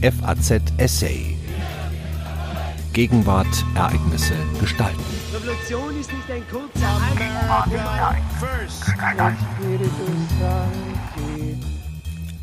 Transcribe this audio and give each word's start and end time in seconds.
FAZ 0.00 0.62
Essay. 0.76 1.36
Gegenwart, 2.92 3.48
Ereignisse, 3.74 4.34
Gestalten. 4.60 5.02
Revolution 5.34 5.98
ist 5.98 6.12
nicht 6.12 6.30
ein 6.30 6.42
kurzer 6.48 7.00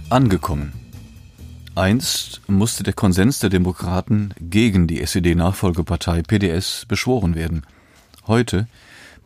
Angekommen. 0.09 0.73
Einst 1.75 2.41
musste 2.47 2.83
der 2.83 2.91
Konsens 2.91 3.39
der 3.39 3.49
Demokraten 3.49 4.33
gegen 4.41 4.87
die 4.87 4.99
SED-Nachfolgepartei 5.01 6.23
PDS 6.23 6.85
beschworen 6.89 7.35
werden. 7.35 7.65
Heute 8.27 8.67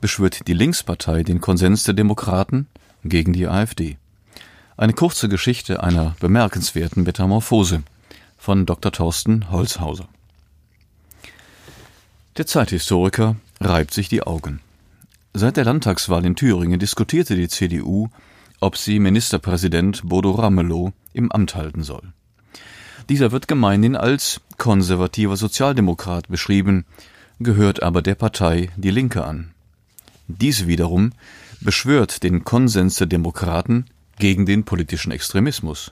beschwört 0.02 0.48
die 0.48 0.54
Linkspartei 0.54 1.24
den 1.24 1.42
Konsens 1.42 1.84
der 1.84 1.96
Demokraten 1.96 2.68
gegen 3.04 3.34
die 3.34 3.48
AfD. 3.48 3.98
Eine 4.78 4.94
kurze 4.94 5.30
Geschichte 5.30 5.82
einer 5.82 6.16
bemerkenswerten 6.20 7.02
Metamorphose 7.04 7.82
von 8.40 8.66
Dr. 8.66 8.92
Thorsten 8.92 9.52
Holzhauser. 9.52 10.08
Der 12.38 12.48
Zeithistoriker 12.48 13.36
reibt 13.60 13.94
sich 13.94 14.10
die 14.10 14.24
Augen. 14.24 14.62
Seit 15.34 15.58
der 15.58 15.66
Landtagswahl 15.66 16.26
in 16.26 16.36
Thüringen 16.36 16.80
diskutierte 16.80 17.36
die 17.36 17.50
CDU, 17.50 18.10
ob 18.62 18.78
sie 18.78 19.00
Ministerpräsident 19.00 20.02
Bodo 20.08 20.32
Ramelow 20.32 20.94
im 21.14 21.32
Amt 21.32 21.54
halten 21.56 21.84
soll. 21.84 22.14
Dieser 23.10 23.32
wird 23.32 23.48
gemeinhin 23.48 23.96
als 23.96 24.42
konservativer 24.58 25.36
Sozialdemokrat 25.36 26.30
beschrieben, 26.30 26.86
gehört 27.40 27.84
aber 27.84 28.02
der 28.02 28.16
Partei 28.16 28.70
Die 28.78 28.92
Linke 28.92 29.24
an. 29.26 29.52
Dies 30.28 30.66
wiederum 30.66 31.12
beschwört 31.60 32.24
den 32.24 32.46
Konsens 32.46 32.96
der 32.96 33.08
Demokraten 33.08 33.86
gegen 34.18 34.46
den 34.46 34.64
politischen 34.64 35.12
Extremismus. 35.12 35.92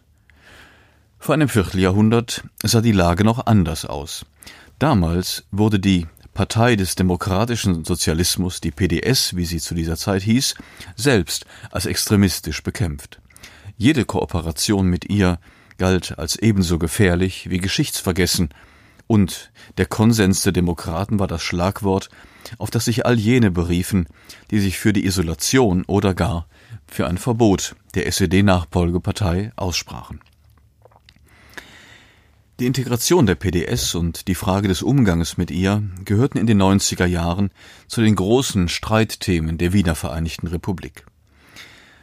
Vor 1.20 1.34
einem 1.34 1.50
Vierteljahrhundert 1.50 2.44
sah 2.64 2.82
die 2.82 2.92
Lage 2.92 3.24
noch 3.24 3.46
anders 3.46 3.86
aus. 3.86 4.26
Damals 4.80 5.44
wurde 5.52 5.80
die 5.80 6.06
Partei 6.34 6.76
des 6.76 6.96
demokratischen 6.96 7.84
Sozialismus, 7.84 8.62
die 8.62 8.72
PDS, 8.72 9.36
wie 9.36 9.46
sie 9.46 9.60
zu 9.60 9.74
dieser 9.74 9.98
Zeit 9.98 10.22
hieß, 10.22 10.56
selbst 10.96 11.46
als 11.72 11.88
extremistisch 11.88 12.62
bekämpft. 12.62 13.20
Jede 13.76 14.06
Kooperation 14.06 14.88
mit 14.88 15.10
ihr 15.10 15.40
galt 15.78 16.18
als 16.20 16.36
ebenso 16.36 16.78
gefährlich 16.78 17.50
wie 17.50 17.58
geschichtsvergessen, 17.58 18.50
und 19.08 19.52
der 19.78 19.86
Konsens 19.86 20.42
der 20.42 20.52
Demokraten 20.52 21.18
war 21.18 21.28
das 21.28 21.42
Schlagwort, 21.42 22.10
auf 22.58 22.70
das 22.70 22.86
sich 22.86 23.06
all 23.06 23.18
jene 23.18 23.52
beriefen, 23.52 24.08
die 24.52 24.60
sich 24.60 24.78
für 24.78 24.94
die 24.94 25.06
Isolation 25.06 25.86
oder 25.88 26.14
gar 26.14 26.46
für 26.88 27.08
ein 27.08 27.18
Verbot 27.18 27.76
der 27.96 28.06
SED-Nachfolgepartei 28.08 29.54
aussprachen. 29.56 30.20
Die 32.60 32.66
Integration 32.66 33.28
der 33.28 33.36
PDS 33.36 33.94
und 33.94 34.28
die 34.28 34.34
Frage 34.34 34.68
des 34.68 34.82
Umgangs 34.82 35.38
mit 35.38 35.52
ihr 35.52 35.84
gehörten 36.06 36.40
in 36.40 36.48
den 36.48 36.60
90er 36.60 37.06
Jahren 37.06 37.52
zu 37.88 38.02
den 38.02 38.16
großen 38.16 38.68
Streitthemen 38.68 39.60
der 39.60 39.74
Wiedervereinigten 39.74 40.50
Republik. 40.50 41.06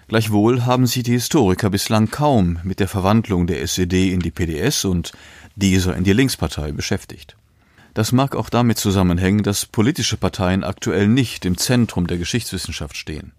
Gleichwohl 0.06 0.64
haben 0.64 0.86
sich 0.86 1.02
die 1.02 1.10
Historiker 1.10 1.70
bislang 1.70 2.08
kaum 2.08 2.60
mit 2.62 2.78
der 2.78 2.86
Verwandlung 2.86 3.48
der 3.48 3.62
SED 3.62 4.12
in 4.12 4.20
die 4.20 4.30
PDS 4.30 4.84
und 4.84 5.10
dieser 5.56 5.97
in 5.97 6.05
die 6.05 6.12
Linkspartei 6.12 6.70
beschäftigt. 6.70 7.36
Das 7.92 8.12
mag 8.12 8.36
auch 8.36 8.48
damit 8.48 8.78
zusammenhängen, 8.78 9.42
dass 9.42 9.66
politische 9.66 10.16
Parteien 10.16 10.62
aktuell 10.62 11.08
nicht 11.08 11.47
im 11.47 11.58
Zentrum 11.58 12.06
der 12.06 12.19
Geschichtswissenschaft 12.19 12.97
stehen. 12.97 13.32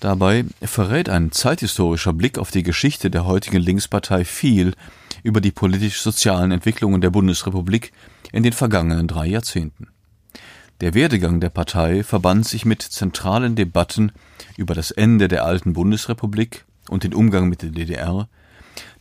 Dabei 0.00 0.44
verrät 0.60 1.08
ein 1.08 1.32
zeithistorischer 1.32 2.12
Blick 2.12 2.36
auf 2.36 2.50
die 2.50 2.64
Geschichte 2.64 3.08
der 3.08 3.24
heutigen 3.24 3.62
Linkspartei 3.62 4.26
viel 4.26 4.74
über 5.22 5.40
die 5.40 5.52
politisch-sozialen 5.52 6.52
Entwicklungen 6.52 7.00
der 7.00 7.10
Bundesrepublik 7.10 7.92
in 8.32 8.42
den 8.42 8.52
vergangenen 8.52 9.08
drei 9.08 9.26
Jahrzehnten. 9.26 9.88
Der 10.80 10.94
Werdegang 10.94 11.40
der 11.40 11.50
Partei 11.50 12.02
verband 12.02 12.46
sich 12.46 12.64
mit 12.64 12.82
zentralen 12.82 13.54
Debatten 13.54 14.12
über 14.56 14.74
das 14.74 14.90
Ende 14.90 15.28
der 15.28 15.44
alten 15.44 15.74
Bundesrepublik 15.74 16.64
und 16.88 17.04
den 17.04 17.14
Umgang 17.14 17.48
mit 17.48 17.62
der 17.62 17.70
DDR, 17.70 18.28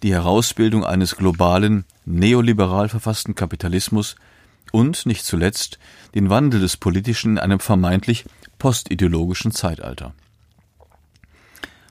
die 0.03 0.13
Herausbildung 0.13 0.85
eines 0.85 1.15
globalen, 1.15 1.85
neoliberal 2.05 2.89
verfassten 2.89 3.35
Kapitalismus 3.35 4.15
und, 4.71 5.05
nicht 5.05 5.25
zuletzt, 5.25 5.79
den 6.13 6.29
Wandel 6.29 6.59
des 6.59 6.77
Politischen 6.77 7.31
in 7.31 7.39
einem 7.39 7.59
vermeintlich 7.59 8.25
postideologischen 8.59 9.51
Zeitalter. 9.51 10.13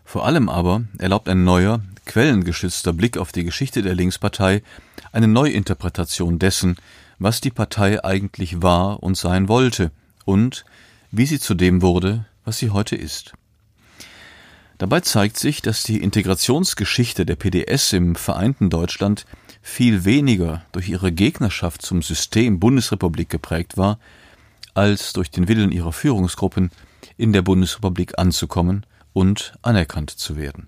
Vor 0.04 0.26
allem 0.26 0.48
aber 0.48 0.82
erlaubt 0.98 1.28
ein 1.28 1.44
neuer, 1.44 1.80
quellengeschützter 2.10 2.92
Blick 2.92 3.16
auf 3.16 3.30
die 3.30 3.44
Geschichte 3.44 3.82
der 3.82 3.94
Linkspartei 3.94 4.62
eine 5.12 5.28
Neuinterpretation 5.28 6.40
dessen, 6.40 6.76
was 7.20 7.40
die 7.40 7.50
Partei 7.50 8.02
eigentlich 8.04 8.62
war 8.62 9.00
und 9.00 9.16
sein 9.16 9.48
wollte 9.48 9.92
und 10.24 10.64
wie 11.12 11.26
sie 11.26 11.38
zu 11.38 11.54
dem 11.54 11.82
wurde, 11.82 12.26
was 12.44 12.58
sie 12.58 12.70
heute 12.70 12.96
ist. 12.96 13.32
Dabei 14.78 15.00
zeigt 15.00 15.38
sich, 15.38 15.62
dass 15.62 15.84
die 15.84 16.02
Integrationsgeschichte 16.02 17.24
der 17.24 17.36
PDS 17.36 17.92
im 17.92 18.16
vereinten 18.16 18.70
Deutschland 18.70 19.24
viel 19.62 20.04
weniger 20.04 20.64
durch 20.72 20.88
ihre 20.88 21.12
Gegnerschaft 21.12 21.80
zum 21.82 22.02
System 22.02 22.58
Bundesrepublik 22.58 23.28
geprägt 23.28 23.76
war, 23.76 24.00
als 24.74 25.12
durch 25.12 25.30
den 25.30 25.46
Willen 25.46 25.70
ihrer 25.70 25.92
Führungsgruppen, 25.92 26.72
in 27.16 27.32
der 27.32 27.42
Bundesrepublik 27.42 28.18
anzukommen 28.18 28.84
und 29.12 29.52
anerkannt 29.62 30.10
zu 30.10 30.36
werden. 30.36 30.66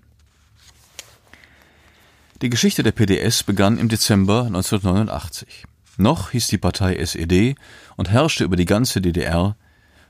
Die 2.43 2.49
Geschichte 2.49 2.83
der 2.83 2.91
PDS 2.91 3.43
begann 3.43 3.77
im 3.77 3.87
Dezember 3.87 4.43
1989. 4.47 5.63
Noch 5.95 6.31
hieß 6.31 6.47
die 6.47 6.57
Partei 6.57 6.97
SED 6.97 7.55
und 7.95 8.11
herrschte 8.11 8.43
über 8.43 8.57
die 8.57 8.65
ganze 8.65 8.99
DDR, 8.99 9.55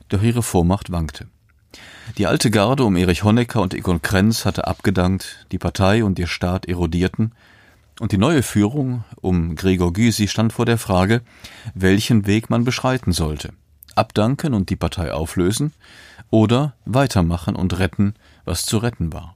doch 0.09 0.23
ihre 0.23 0.41
Vormacht 0.41 0.91
wankte. 0.91 1.27
Die 2.17 2.25
alte 2.25 2.49
Garde 2.49 2.85
um 2.85 2.95
Erich 2.95 3.23
Honecker 3.23 3.61
und 3.61 3.75
Egon 3.75 4.01
Krenz 4.01 4.45
hatte 4.45 4.65
abgedankt, 4.65 5.45
die 5.51 5.59
Partei 5.59 6.03
und 6.03 6.17
ihr 6.17 6.25
Staat 6.25 6.65
erodierten, 6.65 7.33
und 7.99 8.13
die 8.13 8.17
neue 8.17 8.41
Führung 8.41 9.03
um 9.21 9.55
Gregor 9.55 9.93
Gysi 9.93 10.27
stand 10.27 10.53
vor 10.53 10.65
der 10.65 10.79
Frage, 10.79 11.21
welchen 11.75 12.25
Weg 12.25 12.49
man 12.49 12.63
beschreiten 12.63 13.11
sollte. 13.11 13.53
Abdanken 13.93 14.55
und 14.55 14.71
die 14.71 14.75
Partei 14.75 15.13
auflösen 15.13 15.71
oder 16.31 16.73
weitermachen 16.85 17.55
und 17.55 17.77
retten, 17.77 18.15
was 18.43 18.65
zu 18.65 18.79
retten 18.79 19.13
war. 19.13 19.35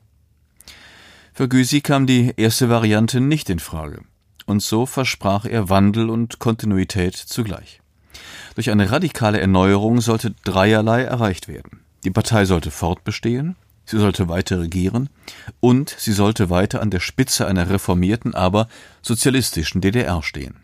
Für 1.38 1.48
Gysi 1.48 1.82
kam 1.82 2.08
die 2.08 2.34
erste 2.36 2.68
Variante 2.68 3.22
nicht 3.22 3.52
in 3.52 3.60
Frage, 3.60 4.02
und 4.48 4.64
so 4.64 4.88
versprach 4.88 5.46
er 5.46 5.70
Wandel 5.70 6.10
und 6.10 6.40
Kontinuität 6.40 7.16
zugleich. 7.16 7.80
Durch 8.56 8.72
eine 8.72 8.92
radikale 8.92 9.40
Erneuerung 9.40 10.02
sollte 10.02 10.34
dreierlei 10.46 11.04
erreicht 11.04 11.48
werden. 11.48 11.82
Die 12.04 12.10
Partei 12.10 12.46
sollte 12.46 12.72
fortbestehen, 12.72 13.56
sie 13.86 14.00
sollte 14.00 14.30
weiter 14.30 14.62
regieren 14.62 15.10
und 15.60 15.96
sie 16.00 16.14
sollte 16.14 16.50
weiter 16.50 16.82
an 16.82 16.90
der 16.90 17.02
Spitze 17.02 17.46
einer 17.46 17.70
reformierten, 17.70 18.34
aber 18.34 18.68
sozialistischen 19.04 19.80
DDR 19.80 20.24
stehen. 20.24 20.56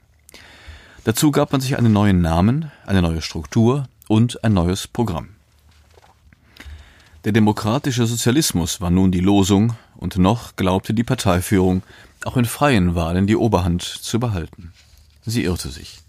Dazu 1.03 1.29
gab 1.29 1.51
man 1.51 1.61
sich 1.61 1.77
einen 1.77 1.93
neuen 1.93 2.19
Namen, 2.19 2.71
eine 2.87 3.03
neue 3.03 3.21
Struktur 3.21 3.87
und 4.07 4.43
ein 4.43 4.55
neues 4.55 4.87
Programm. 4.87 5.35
Der 7.25 7.31
demokratische 7.31 8.05
Sozialismus 8.05 8.81
war 8.81 8.89
nun 8.89 9.11
die 9.11 9.21
Losung, 9.21 9.77
und 10.03 10.17
noch 10.17 10.57
glaubte 10.57 10.93
die 10.93 11.05
Parteiführung, 11.05 11.81
auch 12.25 12.35
in 12.35 12.43
freien 12.43 12.93
Wahlen 12.93 13.25
die 13.25 13.37
Oberhand 13.37 13.81
zu 13.83 14.19
behalten. 14.19 14.73
Sie 15.25 15.45
irrte 15.45 15.69
sich. 15.69 16.01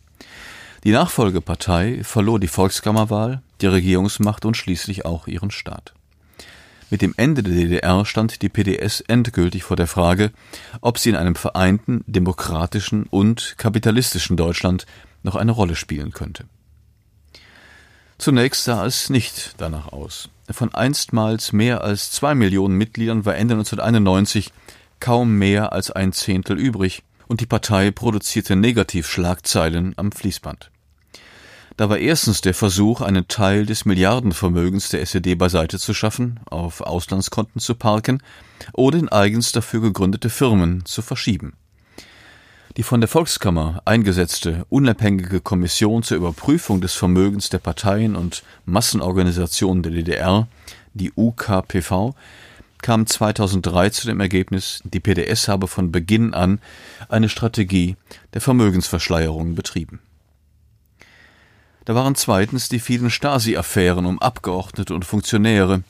Die 0.83 0.91
Nachfolgepartei 0.91 2.03
verlor 2.03 2.41
die 2.41 2.49
Volkskammerwahl, 2.49 3.41
die 3.61 3.69
Regierungsmacht 3.69 4.45
und 4.45 4.57
schließlich 4.57 5.05
auch 5.05 5.29
ihren 5.29 5.53
Staat. 5.53 5.95
Mit 6.91 7.03
dem 7.03 7.15
Ende 7.17 7.45
der 7.45 7.55
DDR 7.55 8.05
stand 8.05 8.43
die 8.43 8.49
PDS 8.49 9.01
endgültig 9.01 9.63
vor 9.63 9.77
der 9.77 9.87
Frage, 9.87 10.33
ob 10.81 10.99
sie 10.99 11.11
in 11.11 11.17
einem 11.17 11.37
vereinten, 11.37 12.03
demokratischen 12.09 13.05
und 13.05 13.55
kapitalistischen 13.59 14.37
Deutschland 14.37 14.87
noch 15.23 15.37
eine 15.37 15.53
Rolle 15.53 15.77
spielen 15.77 16.11
könnte. 16.11 16.47
Zunächst 18.19 18.65
sah 18.65 18.85
es 18.85 19.09
nicht 19.09 19.55
danach 19.59 19.93
aus. 19.93 20.29
Von 20.51 20.75
einstmals 20.75 21.53
mehr 21.53 21.83
als 21.83 22.11
zwei 22.11 22.35
Millionen 22.35 22.77
Mitgliedern 22.77 23.25
war 23.25 23.35
Ende 23.35 23.55
1991 23.55 24.53
kaum 25.01 25.37
mehr 25.39 25.73
als 25.73 25.91
ein 25.91 26.13
Zehntel 26.13 26.59
übrig, 26.59 27.03
und 27.27 27.41
die 27.41 27.47
Partei 27.47 27.91
produzierte 27.91 28.55
Negativschlagzeilen 28.57 29.95
am 29.97 30.13
Fließband. 30.13 30.71
Da 31.77 31.89
war 31.89 31.99
erstens 31.99 32.41
der 32.41 32.55
Versuch, 32.55 33.01
einen 33.01 33.27
Teil 33.27 33.67
des 33.67 33.85
Milliardenvermögens 33.85 34.91
der 34.91 35.01
SED 35.01 35.35
beiseite 35.35 35.79
zu 35.79 35.93
schaffen, 35.93 36.39
auf 36.47 36.81
Auslandskonten 36.81 37.61
zu 37.61 37.75
parken 37.75 38.23
oder 38.73 38.99
in 38.99 39.09
eigens 39.09 39.51
dafür 39.51 39.81
gegründete 39.81 40.31
Firmen 40.31 40.85
zu 40.85 41.03
verschieben. 41.03 41.55
Die 42.77 42.83
von 42.83 43.01
der 43.01 43.07
Volkskammer 43.07 43.83
eingesetzte 43.85 44.67
unabhängige 44.69 45.41
Kommission 45.41 46.03
zur 46.03 46.17
Überprüfung 46.17 46.81
des 46.81 46.95
Vermögens 46.95 47.49
der 47.49 47.61
Parteien 47.61 48.17
und 48.17 48.43
Massenorganisationen 48.65 49.85
der 49.85 49.93
DDR, 49.93 50.49
die 50.93 51.13
UKPV, 51.15 52.17
kam 52.83 53.07
2003 53.07 53.91
zu 53.91 54.09
dem 54.09 54.19
Ergebnis, 54.19 54.81
die 54.83 54.99
PDS 54.99 55.47
habe 55.47 55.69
von 55.69 55.93
Beginn 55.93 56.35
an 56.35 56.61
eine 57.09 57.29
Strategie 57.29 57.95
der 58.33 58.41
Vermögensverschleierung 58.41 59.55
betrieben. 59.55 60.01
Da 61.85 61.95
waren 61.95 62.17
zweitens 62.17 62.69
die 62.69 62.81
vielen 62.81 63.11
Stasi-Affären 63.11 64.05
um 64.05 64.19
Abgeordnete 64.19 64.95
und 64.97 65.05
Funktionäre, 65.05 65.85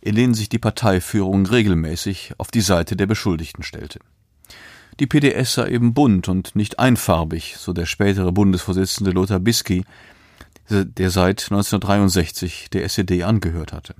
in 0.00 0.16
denen 0.16 0.34
sich 0.34 0.48
die 0.48 0.58
Parteiführung 0.58 1.46
regelmäßig 1.46 2.32
auf 2.38 2.50
die 2.50 2.60
Seite 2.60 2.96
der 2.96 3.06
Beschuldigten 3.06 3.62
stellte. 3.62 4.00
Die 5.00 5.06
PDS 5.06 5.54
sei 5.54 5.68
eben 5.70 5.92
bunt 5.92 6.28
und 6.28 6.54
nicht 6.54 6.78
einfarbig, 6.78 7.56
so 7.58 7.72
der 7.72 7.86
spätere 7.86 8.30
Bundesvorsitzende 8.30 9.10
Lothar 9.10 9.40
Bisky, 9.40 9.84
der 10.70 11.10
seit 11.10 11.42
1963 11.42 12.70
der 12.70 12.84
SED 12.84 13.24
angehört 13.24 13.72
hatte. 13.72 13.94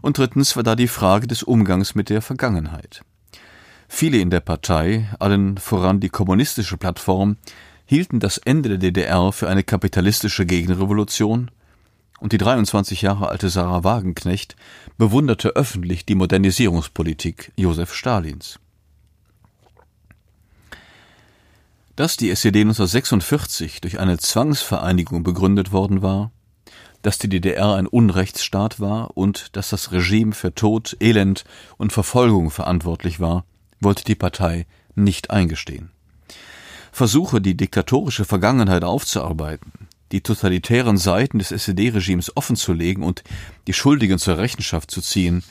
Und 0.00 0.16
drittens 0.16 0.56
war 0.56 0.62
da 0.62 0.74
die 0.74 0.88
Frage 0.88 1.26
des 1.26 1.42
Umgangs 1.42 1.94
mit 1.94 2.08
der 2.08 2.22
Vergangenheit. 2.22 3.02
Viele 3.88 4.18
in 4.18 4.30
der 4.30 4.40
Partei, 4.40 5.08
allen 5.18 5.58
voran 5.58 6.00
die 6.00 6.08
kommunistische 6.08 6.78
Plattform, 6.78 7.36
hielten 7.84 8.20
das 8.20 8.38
Ende 8.38 8.68
der 8.70 8.78
DDR 8.78 9.32
für 9.32 9.48
eine 9.48 9.64
kapitalistische 9.64 10.46
Gegenrevolution, 10.46 11.50
und 12.20 12.32
die 12.32 12.38
23 12.38 13.02
Jahre 13.02 13.28
alte 13.30 13.48
Sarah 13.48 13.82
Wagenknecht 13.82 14.54
bewunderte 14.98 15.56
öffentlich 15.56 16.04
die 16.04 16.14
Modernisierungspolitik 16.14 17.52
Josef 17.56 17.94
Stalins. 17.94 18.60
Dass 22.00 22.16
die 22.16 22.30
SED 22.30 22.62
1946 22.62 23.82
durch 23.82 24.00
eine 24.00 24.16
Zwangsvereinigung 24.16 25.22
begründet 25.22 25.70
worden 25.70 26.00
war, 26.00 26.32
dass 27.02 27.18
die 27.18 27.28
DDR 27.28 27.74
ein 27.74 27.86
Unrechtsstaat 27.86 28.80
war 28.80 29.18
und 29.18 29.54
dass 29.54 29.68
das 29.68 29.92
Regime 29.92 30.32
für 30.32 30.54
Tod, 30.54 30.96
Elend 30.98 31.44
und 31.76 31.92
Verfolgung 31.92 32.50
verantwortlich 32.50 33.20
war, 33.20 33.44
wollte 33.80 34.04
die 34.04 34.14
Partei 34.14 34.64
nicht 34.94 35.30
eingestehen. 35.30 35.90
Versuche, 36.90 37.42
die 37.42 37.54
diktatorische 37.54 38.24
Vergangenheit 38.24 38.82
aufzuarbeiten, 38.82 39.70
die 40.10 40.22
totalitären 40.22 40.96
Seiten 40.96 41.38
des 41.38 41.50
SED-Regimes 41.50 42.34
offenzulegen 42.34 43.04
und 43.04 43.22
die 43.66 43.74
Schuldigen 43.74 44.18
zur 44.18 44.38
Rechenschaft 44.38 44.90
zu 44.90 45.02
ziehen, 45.02 45.44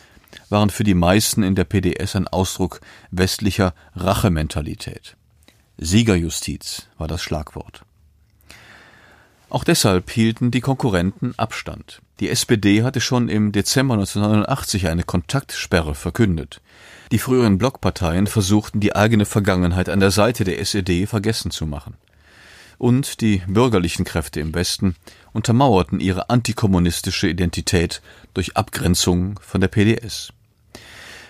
waren 0.50 0.72
für 0.72 0.84
die 0.84 0.96
meisten 0.96 1.44
in 1.44 1.54
der 1.54 1.66
PDS 1.66 2.16
ein 2.16 2.28
Ausdruck 2.28 2.82
westlicher 3.12 3.76
Rachementalität. 3.94 5.16
Siegerjustiz 5.82 6.88
war 6.98 7.08
das 7.08 7.24
Schlagwort. 7.24 7.86
Auch 9.50 9.64
deshalb 9.64 10.12
hielten 10.12 10.52
die 10.52 10.60
Konkurrenten 10.60 11.34
Abstand. 11.38 12.02
Die 12.20 12.30
SPD 12.30 12.84
hatte 12.84 13.00
schon 13.00 13.30
im 13.30 13.54
Dezember 13.54 13.94
1989 13.94 14.88
eine 14.90 15.04
Kontaktsperre 15.04 15.96
verkündet. 15.96 16.62
Die 17.14 17.18
früheren 17.18 17.58
Blockparteien 17.58 18.28
versuchten 18.28 18.82
die 18.82 18.96
eigene 18.96 19.26
Vergangenheit 19.26 19.88
an 19.88 20.02
der 20.02 20.12
Seite 20.12 20.44
der 20.44 20.60
SED 20.60 21.08
vergessen 21.08 21.50
zu 21.50 21.66
machen. 21.66 21.96
Und 22.78 23.22
die 23.22 23.42
bürgerlichen 23.48 24.06
Kräfte 24.06 24.42
im 24.42 24.54
Westen 24.54 24.96
untermauerten 25.32 26.02
ihre 26.02 26.30
antikommunistische 26.30 27.30
Identität 27.30 28.02
durch 28.34 28.58
Abgrenzung 28.58 29.40
von 29.40 29.62
der 29.62 29.70
PDS. 29.70 30.34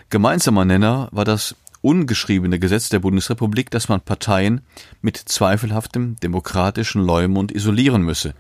Gemeinsamer 0.09 0.65
Nenner 0.65 1.07
war 1.11 1.25
das 1.25 1.55
ungeschriebene 1.81 2.59
Gesetz 2.59 2.89
der 2.89 2.99
Bundesrepublik, 2.99 3.71
dass 3.71 3.89
man 3.89 4.01
Parteien 4.01 4.61
mit 5.01 5.17
zweifelhaftem 5.17 6.17
demokratischen 6.17 7.01
Leumund 7.01 7.51
isolieren 7.51 8.01
müsse, 8.01 8.33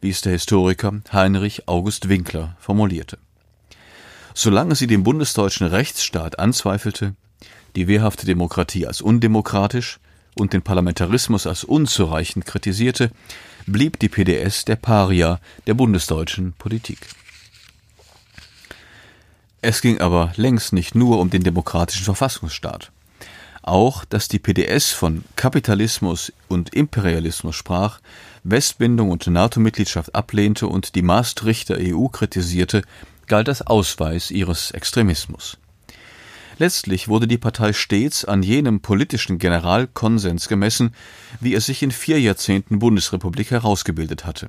wie 0.00 0.10
es 0.10 0.20
der 0.20 0.32
Historiker 0.32 1.00
Heinrich 1.12 1.68
August 1.68 2.08
Winkler 2.08 2.56
formulierte. 2.58 3.18
Solange 4.34 4.74
sie 4.74 4.86
den 4.86 5.02
bundesdeutschen 5.02 5.66
Rechtsstaat 5.66 6.38
anzweifelte, 6.38 7.14
die 7.76 7.88
wehrhafte 7.88 8.26
Demokratie 8.26 8.86
als 8.86 9.00
undemokratisch 9.00 9.98
und 10.36 10.52
den 10.52 10.62
Parlamentarismus 10.62 11.46
als 11.46 11.64
unzureichend 11.64 12.46
kritisierte, 12.46 13.10
blieb 13.66 13.98
die 13.98 14.08
PDS 14.08 14.64
der 14.64 14.76
Paria 14.76 15.40
der 15.66 15.74
bundesdeutschen 15.74 16.52
Politik. 16.54 16.98
Es 19.62 19.82
ging 19.82 20.00
aber 20.00 20.32
längst 20.36 20.72
nicht 20.72 20.94
nur 20.94 21.18
um 21.18 21.30
den 21.30 21.42
demokratischen 21.42 22.04
Verfassungsstaat. 22.04 22.92
Auch, 23.62 24.06
dass 24.06 24.28
die 24.28 24.38
PDS 24.38 24.90
von 24.90 25.24
Kapitalismus 25.36 26.32
und 26.48 26.74
Imperialismus 26.74 27.56
sprach, 27.56 28.00
Westbindung 28.42 29.10
und 29.10 29.26
NATO-Mitgliedschaft 29.26 30.14
ablehnte 30.14 30.66
und 30.66 30.94
die 30.94 31.02
Maastrichter 31.02 31.76
EU 31.78 32.06
kritisierte, 32.08 32.82
galt 33.26 33.50
als 33.50 33.60
Ausweis 33.62 34.30
ihres 34.30 34.70
Extremismus. 34.70 35.58
Letztlich 36.58 37.08
wurde 37.08 37.28
die 37.28 37.38
Partei 37.38 37.72
stets 37.72 38.24
an 38.24 38.42
jenem 38.42 38.80
politischen 38.80 39.38
Generalkonsens 39.38 40.48
gemessen, 40.48 40.94
wie 41.40 41.54
er 41.54 41.60
sich 41.60 41.82
in 41.82 41.90
vier 41.90 42.20
Jahrzehnten 42.20 42.78
Bundesrepublik 42.78 43.50
herausgebildet 43.50 44.24
hatte. 44.24 44.48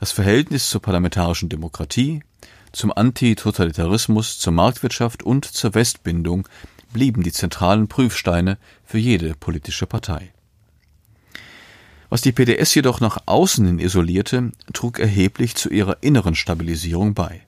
Das 0.00 0.12
Verhältnis 0.12 0.70
zur 0.70 0.80
parlamentarischen 0.80 1.48
Demokratie, 1.48 2.22
zum 2.72 2.92
Antitotalitarismus, 2.92 4.38
zur 4.38 4.52
Marktwirtschaft 4.52 5.22
und 5.22 5.44
zur 5.44 5.74
Westbindung 5.74 6.48
blieben 6.92 7.22
die 7.22 7.32
zentralen 7.32 7.88
Prüfsteine 7.88 8.58
für 8.84 8.98
jede 8.98 9.34
politische 9.34 9.86
Partei. 9.86 10.32
Was 12.10 12.22
die 12.22 12.32
PDS 12.32 12.74
jedoch 12.74 13.00
nach 13.00 13.18
außen 13.26 13.66
hin 13.66 13.78
isolierte, 13.78 14.52
trug 14.72 14.98
erheblich 14.98 15.56
zu 15.56 15.68
ihrer 15.68 15.98
inneren 16.00 16.34
Stabilisierung 16.34 17.14
bei. 17.14 17.42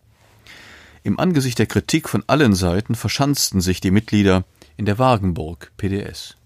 Im 1.03 1.19
Angesicht 1.19 1.59
der 1.59 1.67
Kritik 1.67 2.09
von 2.09 2.25
allen 2.27 2.55
Seiten 2.55 2.95
verschanzten 2.95 3.63
sich 3.63 3.81
die 3.81 3.91
Mitglieder 3.91 4.45
in 4.77 4.85
der 4.85 4.99
Wagenburg 4.99 5.73
PDS. 5.79 6.37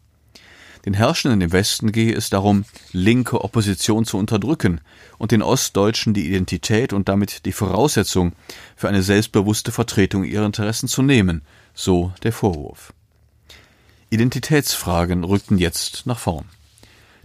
Den 0.85 0.95
Herrschenden 0.95 1.41
im 1.41 1.53
Westen 1.53 1.93
gehe 1.93 2.15
es 2.15 2.29
darum, 2.29 2.67
linke 2.93 3.43
Opposition 3.43 4.05
zu 4.05 4.19
unterdrücken 4.19 4.81
und 5.17 5.33
den 5.33 5.41
Ostdeutschen 5.41 6.13
die 6.13 6.27
Identität 6.27 6.93
und 6.93 7.09
damit 7.09 7.47
die 7.47 7.53
Voraussetzung 7.53 8.33
für 8.77 8.89
eine 8.89 9.03
selbstbewusste 9.03 9.73
Vertretung 9.73 10.25
ihrer 10.25 10.45
Interessen 10.45 10.89
zu 10.89 11.01
nehmen, 11.01 11.41
so 11.73 12.13
der 12.23 12.33
Vorwurf. 12.33 12.93
Identitätsfragen 14.11 15.25
rückten 15.25 15.57
jetzt 15.57 16.07
nach 16.07 16.19
vorn. 16.19 16.45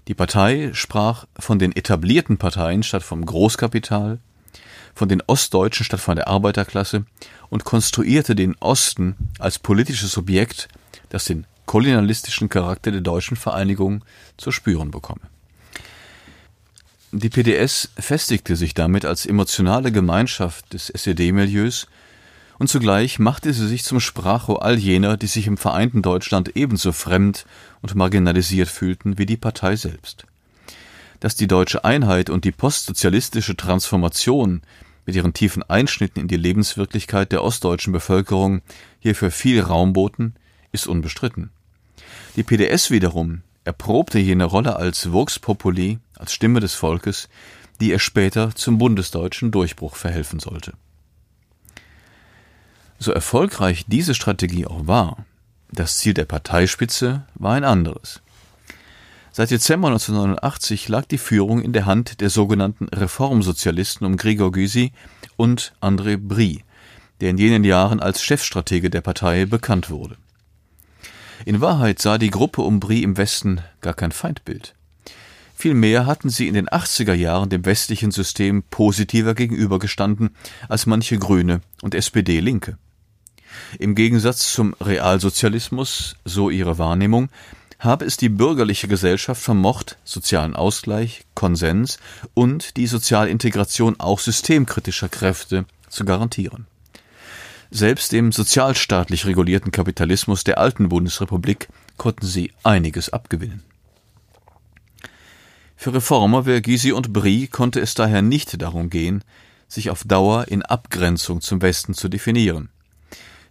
Die 0.08 0.16
Partei 0.16 0.72
sprach 0.74 1.26
von 1.38 1.60
den 1.60 1.76
etablierten 1.76 2.38
Parteien 2.38 2.82
statt 2.82 3.04
vom 3.04 3.26
Großkapital, 3.26 4.20
von 4.96 5.10
den 5.10 5.22
Ostdeutschen 5.28 5.86
statt 5.86 6.00
von 6.00 6.16
der 6.16 6.30
Arbeiterklasse 6.30 7.06
und 7.50 7.66
konstruierte 7.66 8.36
den 8.36 8.56
Osten 8.60 9.16
als 9.38 9.60
politisches 9.60 10.12
Subjekt, 10.12 10.70
das 11.10 11.26
den 11.26 11.46
kolonialistischen 11.70 12.50
Charakter 12.50 12.90
der 12.90 13.02
deutschen 13.02 13.38
Vereinigung 13.38 14.04
zu 14.38 14.52
spüren 14.52 14.90
bekomme. 14.90 15.22
Die 17.12 17.30
PDS 17.30 17.90
festigte 17.96 18.56
sich 18.56 18.74
damit 18.74 19.06
als 19.06 19.28
emotionale 19.28 19.92
Gemeinschaft 19.92 20.74
des 20.74 20.90
SED-Milieus 20.90 21.88
und 22.58 22.70
zugleich 22.70 23.20
machte 23.20 23.54
sie 23.54 23.68
sich 23.68 23.84
zum 23.84 24.00
Sprachrohr 24.00 24.64
all 24.66 24.80
jener, 24.80 25.16
die 25.16 25.28
sich 25.28 25.46
im 25.46 25.58
vereinten 25.58 26.02
Deutschland 26.02 26.56
ebenso 26.56 26.92
fremd 26.92 27.46
und 27.84 27.94
marginalisiert 27.94 28.68
fühlten 28.68 29.20
wie 29.20 29.28
die 29.28 29.38
Partei 29.38 29.76
selbst. 29.76 30.26
Dass 31.20 31.36
die 31.36 31.48
deutsche 31.48 31.86
Einheit 31.86 32.32
und 32.32 32.46
die 32.46 32.52
postsozialistische 32.52 33.56
Transformation 33.56 34.64
mit 35.06 35.16
ihren 35.16 35.34
tiefen 35.34 35.62
Einschnitten 35.62 36.20
in 36.20 36.28
die 36.28 36.36
Lebenswirklichkeit 36.36 37.32
der 37.32 37.44
ostdeutschen 37.44 37.94
Bevölkerung 37.94 38.64
hierfür 39.00 39.30
viel 39.30 39.62
Raum 39.62 39.94
boten, 39.94 40.34
ist 40.72 40.88
unbestritten. 40.88 41.52
Die 42.36 42.44
PDS 42.44 42.92
wiederum 42.92 43.42
erprobte 43.64 44.20
jene 44.20 44.46
Rolle 44.46 44.76
als 44.76 45.12
Vox 45.12 45.40
Populi, 45.40 46.00
als 46.18 46.34
Stimme 46.34 46.60
des 46.60 46.74
Volkes, 46.74 47.30
die 47.80 47.90
ihr 47.90 48.00
später 48.00 48.56
zum 48.56 48.78
bundesdeutschen 48.78 49.52
Durchbruch 49.52 49.96
verhelfen 49.96 50.40
sollte. 50.40 50.74
So 52.98 53.12
erfolgreich 53.12 53.86
diese 53.88 54.14
Strategie 54.14 54.66
auch 54.66 54.88
war, 54.88 55.26
das 55.72 55.98
Ziel 55.98 56.14
der 56.14 56.26
Parteispitze 56.26 57.26
war 57.36 57.54
ein 57.54 57.64
anderes. 57.64 58.22
Seit 59.32 59.52
Dezember 59.52 59.88
1989 59.90 60.90
lag 60.90 61.06
die 61.06 61.20
Führung 61.20 61.62
in 61.62 61.72
der 61.72 61.86
Hand 61.86 62.20
der 62.20 62.30
sogenannten 62.30 62.90
Reformsozialisten 62.90 64.06
um 64.06 64.18
Gregor 64.18 64.52
Gysi 64.52 64.92
und 65.38 65.74
André 65.80 66.18
Brie, 66.18 66.64
der 67.22 67.30
in 67.30 67.38
jenen 67.38 67.64
Jahren 67.64 68.00
als 68.00 68.24
Chefstratege 68.24 68.90
der 68.90 69.02
Partei 69.02 69.46
bekannt 69.46 69.90
wurde. 69.90 70.18
In 71.46 71.62
Wahrheit 71.62 72.00
sah 72.00 72.18
die 72.18 72.30
Gruppe 72.30 72.62
um 72.62 72.80
Brie 72.80 73.04
im 73.04 73.18
Westen 73.18 73.62
gar 73.82 73.94
kein 73.94 74.12
Feindbild. 74.12 74.76
Vielmehr 75.56 76.06
hatten 76.06 76.30
sie 76.30 76.48
in 76.48 76.54
den 76.54 76.70
80er 76.70 77.14
Jahren 77.14 77.50
dem 77.50 77.66
westlichen 77.66 78.12
System 78.12 78.64
positiver 78.64 79.36
gegenübergestanden 79.36 80.30
als 80.70 80.86
manche 80.86 81.18
Grüne 81.18 81.62
und 81.82 81.96
SPD-Linke. 81.96 82.78
Im 83.78 83.96
Gegensatz 83.96 84.54
zum 84.54 84.74
Realsozialismus, 84.80 86.16
so 86.24 86.50
ihre 86.50 86.78
Wahrnehmung, 86.78 87.30
habe 87.80 88.06
es 88.06 88.18
die 88.18 88.30
bürgerliche 88.30 88.88
Gesellschaft 88.88 89.42
vermocht, 89.42 89.98
sozialen 90.04 90.56
Ausgleich, 90.56 91.26
Konsens 91.34 91.98
und 92.34 92.78
die 92.78 92.88
Sozialintegration 92.88 94.00
auch 94.00 94.20
systemkritischer 94.20 95.10
Kräfte 95.10 95.66
zu 95.90 96.06
garantieren. 96.06 96.68
Selbst 97.72 98.14
im 98.14 98.32
sozialstaatlich 98.32 99.28
regulierten 99.28 99.72
Kapitalismus 99.72 100.44
der 100.44 100.58
alten 100.58 100.90
Bundesrepublik 100.90 101.70
konnten 101.98 102.26
sie 102.26 102.52
einiges 102.64 103.10
abgewinnen. 103.10 103.64
Für 105.76 105.94
Reformer 105.94 106.48
wie 106.48 106.62
Gysi 106.62 106.92
und 106.92 107.14
Brie 107.14 107.48
konnte 107.48 107.80
es 107.80 107.94
daher 107.94 108.24
nicht 108.24 108.62
darum 108.62 108.90
gehen, 108.90 109.24
sich 109.68 109.92
auf 109.92 110.04
Dauer 110.04 110.48
in 110.48 110.64
Abgrenzung 110.64 111.42
zum 111.42 111.62
Westen 111.62 111.94
zu 111.94 112.10
definieren. 112.10 112.70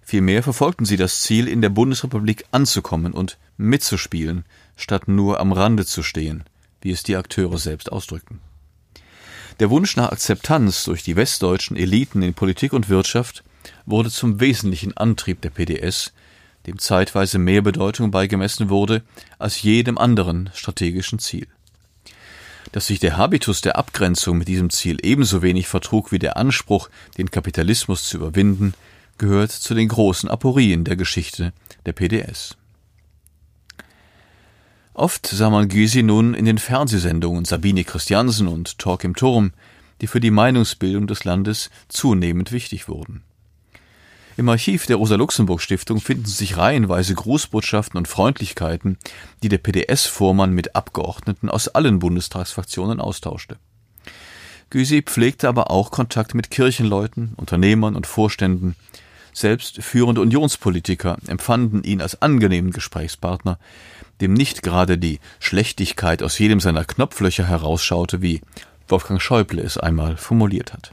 Vielmehr 0.03 0.43
verfolgten 0.43 0.85
sie 0.85 0.97
das 0.97 1.23
Ziel, 1.23 1.47
in 1.47 1.63
der 1.63 1.69
Bundesrepublik 1.69 2.45
anzukommen 2.51 3.13
und 3.13 3.39
mitzuspielen, 3.57 4.45
statt 4.77 5.07
nur 5.07 5.39
am 5.39 5.53
Rande 5.53 5.87
zu 5.87 6.03
stehen, 6.03 6.45
wie 6.81 6.91
es 6.91 7.05
die 7.05 7.17
Akteure 7.17 7.59
selbst 7.59 7.93
ausdrückten. 7.93 8.41
Der 9.61 9.71
Wunsch 9.71 9.97
nach 9.97 10.11
Akzeptanz 10.11 10.85
durch 10.85 11.03
die 11.03 11.15
westdeutschen 11.15 11.77
Eliten 11.77 12.23
in 12.23 12.35
Politik 12.35 12.73
und 12.73 12.89
Wirtschaft 12.89 13.45
wurde 13.91 14.11
zum 14.11 14.41
wesentlichen 14.41 14.97
Antrieb 14.97 15.41
der 15.41 15.51
PDS, 15.51 16.13
dem 16.67 16.79
zeitweise 16.79 17.39
mehr 17.39 17.63
Bedeutung 17.63 18.11
beigemessen 18.11 18.69
wurde 18.69 19.03
als 19.39 19.63
jedem 19.63 19.97
anderen 19.97 20.51
strategischen 20.55 21.19
Ziel. 21.19 21.47
Dass 22.73 22.89
sich 22.89 23.01
der 23.01 23.17
Habitus 23.17 23.63
der 23.63 23.77
Abgrenzung 23.77 24.39
mit 24.39 24.49
diesem 24.49 24.69
Ziel 24.69 24.99
ebenso 25.03 25.41
wenig 25.41 25.69
vertrug 25.69 26.13
wie 26.13 26.19
der 26.19 26.37
Anspruch, 26.37 26.91
den 27.17 27.31
Kapitalismus 27.31 28.09
zu 28.09 28.19
überwinden, 28.19 28.75
gehört 29.17 29.51
zu 29.51 29.75
den 29.75 29.89
großen 29.89 30.29
Aporien 30.29 30.85
der 30.85 30.97
Geschichte 30.97 31.53
der 31.87 31.93
PDS. 31.93 32.57
Oft 34.93 35.27
sah 35.27 35.49
man 35.49 35.69
Gysi 35.69 36.03
nun 36.03 36.35
in 36.35 36.45
den 36.45 36.59
Fernsehsendungen 36.59 37.45
Sabine 37.45 37.85
Christiansen 37.85 38.49
und 38.49 38.79
Talk 38.79 39.05
im 39.05 39.15
Turm, 39.15 39.53
die 40.01 40.07
für 40.07 40.21
die 40.21 40.31
Meinungsbildung 40.31 41.07
des 41.07 41.25
Landes 41.25 41.71
zunehmend 41.89 42.53
wichtig 42.53 42.89
wurden. 42.89 43.23
Im 44.39 44.49
Archiv 44.49 44.87
der 44.87 44.95
Rosa-Luxemburg-Stiftung 44.99 46.01
finden 46.01 46.27
sich 46.27 46.57
reihenweise 46.57 47.13
Grußbotschaften 47.13 47.99
und 47.99 48.07
Freundlichkeiten, 48.07 48.97
die 49.43 49.49
der 49.49 49.59
PDS-Vormann 49.59 50.53
mit 50.53 50.77
Abgeordneten 50.77 51.49
aus 51.49 51.67
allen 51.67 51.99
Bundestagsfraktionen 51.99 53.01
austauschte. 53.01 53.57
Gysi 54.71 55.03
pflegte 55.03 55.49
aber 55.49 55.73
auch 55.73 55.91
Kontakt 55.91 56.37
mit 56.37 56.53
Kirchenleuten, 56.53 57.33
Unternehmern 57.35 57.97
und 57.97 58.07
Vorständen. 58.07 58.77
Selbst 59.33 59.83
führende 59.83 60.21
Unionspolitiker 60.21 61.17
empfanden 61.27 61.83
ihn 61.83 62.01
als 62.01 62.23
angenehmen 62.23 62.71
Gesprächspartner, 62.71 63.59
dem 64.21 64.35
nicht 64.35 64.63
gerade 64.63 64.99
die 64.99 65.19
Schlechtigkeit 65.41 66.23
aus 66.23 66.39
jedem 66.39 66.61
seiner 66.61 66.85
Knopflöcher 66.85 67.45
herausschaute, 67.45 68.23
wie 68.23 68.41
Wolfgang 68.87 69.21
Schäuble 69.21 69.61
es 69.61 69.79
einmal 69.79 70.17
formuliert 70.17 70.73
hat. 70.73 70.93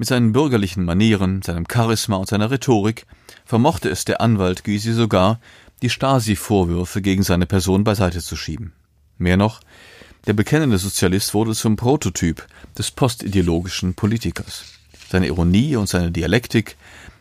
Mit 0.00 0.08
seinen 0.08 0.32
bürgerlichen 0.32 0.86
Manieren, 0.86 1.42
seinem 1.42 1.66
Charisma 1.70 2.16
und 2.16 2.26
seiner 2.26 2.50
Rhetorik 2.50 3.04
vermochte 3.44 3.90
es 3.90 4.06
der 4.06 4.22
Anwalt 4.22 4.64
Gysi 4.64 4.94
sogar, 4.94 5.40
die 5.82 5.90
Stasi-Vorwürfe 5.90 7.02
gegen 7.02 7.22
seine 7.22 7.44
Person 7.44 7.84
beiseite 7.84 8.22
zu 8.22 8.34
schieben. 8.34 8.72
Mehr 9.18 9.36
noch, 9.36 9.60
der 10.26 10.32
bekennende 10.32 10.78
Sozialist 10.78 11.34
wurde 11.34 11.52
zum 11.52 11.76
Prototyp 11.76 12.46
des 12.78 12.90
postideologischen 12.92 13.92
Politikers. 13.92 14.64
Seine 15.10 15.26
Ironie 15.26 15.76
und 15.76 15.86
seine 15.86 16.10
Dialektik, 16.10 16.78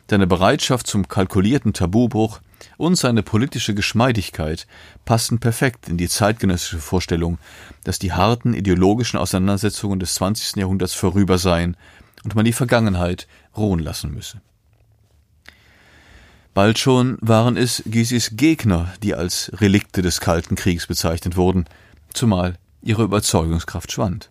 seine 0.09 0.25
Bereitschaft 0.25 0.87
zum 0.87 1.09
kalkulierten 1.09 1.73
Tabubruch 1.73 2.39
und 2.77 2.95
seine 2.95 3.23
politische 3.23 3.73
Geschmeidigkeit 3.73 4.67
passten 5.03 5.39
perfekt 5.39 5.89
in 5.89 5.97
die 5.97 6.07
zeitgenössische 6.07 6.79
Vorstellung, 6.79 7.39
dass 7.83 7.99
die 7.99 8.13
harten 8.13 8.53
ideologischen 8.53 9.19
Auseinandersetzungen 9.19 9.99
des 9.99 10.13
20. 10.13 10.55
Jahrhunderts 10.55 10.93
vorüber 10.93 11.37
seien 11.37 11.75
und 12.23 12.35
man 12.35 12.45
die 12.45 12.53
Vergangenheit 12.53 13.27
ruhen 13.55 13.79
lassen 13.79 14.13
müsse. 14.13 14.41
Bald 16.53 16.79
schon 16.79 17.17
waren 17.21 17.57
es 17.57 17.83
Gysis 17.85 18.31
Gegner, 18.33 18.93
die 19.03 19.15
als 19.15 19.51
Relikte 19.61 20.01
des 20.01 20.19
Kalten 20.19 20.55
Kriegs 20.55 20.87
bezeichnet 20.87 21.37
wurden, 21.37 21.65
zumal 22.11 22.55
ihre 22.81 23.03
Überzeugungskraft 23.03 23.91
schwand. 23.91 24.29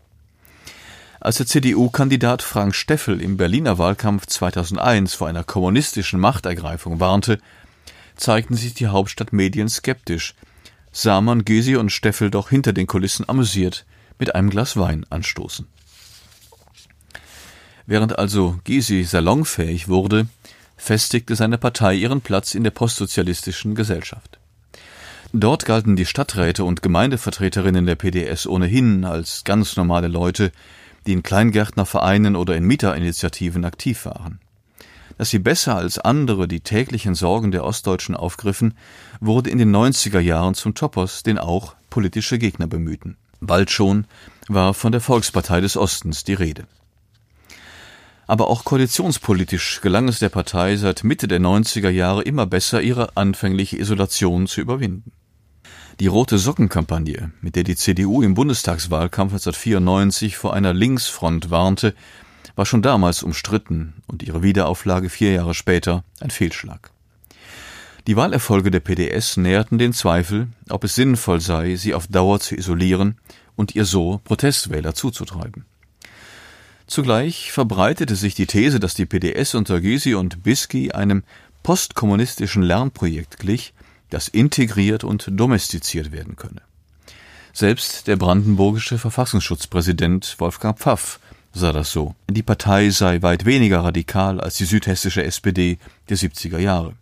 Als 1.21 1.39
der 1.39 1.47
CDU-Kandidat 1.47 2.43
Frank 2.43 2.75
Steffel 2.75 3.21
im 3.21 3.37
Berliner 3.37 3.79
Wahlkampf 3.79 4.27
2001 4.27 5.15
vor 5.15 5.27
einer 5.27 5.43
kommunistischen 5.43 6.21
Machtergreifung 6.21 7.01
warnte, 7.01 7.41
zeigten 8.17 8.55
sich 8.55 8.75
die 8.75 8.89
Hauptstadtmedien 8.89 9.69
skeptisch, 9.69 10.35
sah 10.93 11.21
man 11.21 11.45
Gysi 11.45 11.77
und 11.77 11.91
Steffel 11.91 12.31
doch 12.31 12.51
hinter 12.51 12.73
den 12.73 12.87
Kulissen 12.87 13.29
amüsiert 13.29 13.85
mit 14.19 14.35
einem 14.35 14.51
Glas 14.51 14.77
Wein 14.77 15.07
anstoßen. 15.11 15.67
Während 17.89 18.19
also 18.19 18.59
Gysi 18.65 19.03
salonfähig 19.03 19.89
wurde, 19.89 20.29
festigte 20.77 21.35
seine 21.35 21.57
Partei 21.57 21.95
ihren 21.95 22.21
Platz 22.21 22.55
in 22.55 22.63
der 22.63 22.71
postsozialistischen 22.71 23.75
Gesellschaft. 23.75 24.39
Dort 25.33 25.65
galten 25.65 25.97
die 25.97 26.05
Stadträte 26.05 26.65
und 26.65 26.83
Gemeindevertreterinnen 26.83 27.87
der 27.87 27.95
PDS 27.95 28.47
ohnehin 28.47 29.07
als 29.07 29.43
ganz 29.43 29.79
normale 29.79 30.09
Leute, 30.09 30.53
die 31.07 31.15
in 31.15 31.23
Kleingärtnervereinen 31.23 32.37
oder 32.37 32.57
in 32.57 32.65
Mieterinitiativen 32.65 33.65
aktiv 33.65 34.05
waren. 34.05 34.39
Dass 35.17 35.31
sie 35.31 35.39
besser 35.39 35.77
als 35.77 35.99
andere 35.99 36.47
die 36.47 36.61
täglichen 36.61 37.15
Sorgen 37.15 37.53
der 37.53 37.65
Ostdeutschen 37.65 38.15
aufgriffen, 38.15 38.75
wurde 39.19 39.49
in 39.49 39.57
den 39.57 39.75
90er 39.75 40.21
Jahren 40.21 40.55
zum 40.55 40.75
Topos, 40.75 41.23
den 41.23 41.39
auch 41.39 41.75
politische 41.89 42.39
Gegner 42.39 42.67
bemühten. 42.67 43.17
Bald 43.41 43.71
schon 43.71 44.07
war 44.47 44.75
von 44.75 44.93
der 44.93 45.01
Volkspartei 45.01 45.63
des 45.63 45.79
Ostens 45.79 46.25
die 46.25 46.35
Rede. 46.35 46.67
Aber 48.29 48.49
auch 48.49 48.65
koalitionspolitisch 48.65 49.81
gelang 49.81 50.07
es 50.07 50.19
der 50.19 50.29
Partei 50.29 50.77
seit 50.77 51.03
Mitte 51.03 51.29
der 51.29 51.41
90er 51.41 51.89
Jahre 51.89 52.23
immer 52.23 52.45
besser, 52.45 52.83
ihre 52.83 53.17
anfängliche 53.17 53.79
Isolation 53.79 54.47
zu 54.47 54.61
überwinden. 54.61 55.13
Die 55.99 56.09
Rote 56.09 56.37
Sockenkampagne, 56.37 57.33
mit 57.41 57.57
der 57.57 57.65
die 57.65 57.75
CDU 57.75 58.23
im 58.23 58.35
Bundestagswahlkampf 58.35 59.33
1994 59.33 60.37
vor 60.37 60.53
einer 60.53 60.75
Linksfront 60.75 61.51
warnte, 61.51 61.95
war 62.55 62.67
schon 62.67 62.83
damals 62.83 63.23
umstritten 63.23 63.95
und 64.07 64.23
ihre 64.23 64.43
Wiederauflage 64.43 65.09
vier 65.09 65.33
Jahre 65.33 65.55
später 65.55 66.05
ein 66.21 66.31
Fehlschlag. 66.31 66.91
Die 68.07 68.17
Wahlerfolge 68.17 68.71
der 68.71 68.81
PDS 68.81 69.39
näherten 69.39 69.79
den 69.79 69.95
Zweifel, 69.95 70.49
ob 70.69 70.85
es 70.85 70.95
sinnvoll 70.95 71.41
sei, 71.41 71.77
sie 71.77 71.95
auf 71.95 72.07
Dauer 72.07 72.41
zu 72.41 72.57
isolieren 72.57 73.17
und 73.57 73.75
ihr 73.75 73.87
so 73.87 74.21
Protestwähler 74.23 74.95
zuzutreiben. 74.95 75.65
Zugleich 76.89 77.53
verbreitete 77.53 78.17
sich 78.17 78.35
die 78.35 78.47
These, 78.47 78.81
dass 78.81 78.95
die 78.95 79.05
PDS 79.05 79.55
unter 79.55 79.79
Gysi 79.81 80.15
und 80.15 80.43
Bisky 80.43 80.91
einem 80.91 81.23
postkommunistischen 81.63 82.63
Lernprojekt 82.63 83.39
glich, 83.39 83.75
das 84.09 84.27
integriert 84.27 85.05
und 85.05 85.29
domestiziert 85.31 86.13
werden 86.13 86.37
könne. 86.37 86.63
Selbst 87.53 88.07
der 88.07 88.17
brandenburgische 88.17 88.97
Verfassungsschutzpräsident 88.97 90.37
Wolfgang 90.39 90.79
Pfaff 90.79 91.21
sah 91.53 91.73
das 91.73 91.93
so. 91.93 92.15
Die 92.27 92.43
Partei 92.43 92.89
sei 92.89 93.21
weit 93.21 93.45
weniger 93.45 93.81
radikal 93.81 94.41
als 94.41 94.57
die 94.57 94.65
südhessische 94.65 95.23
SPD 95.23 95.79
der 96.09 96.17
70er 96.17 96.59
Jahre. 96.59 96.95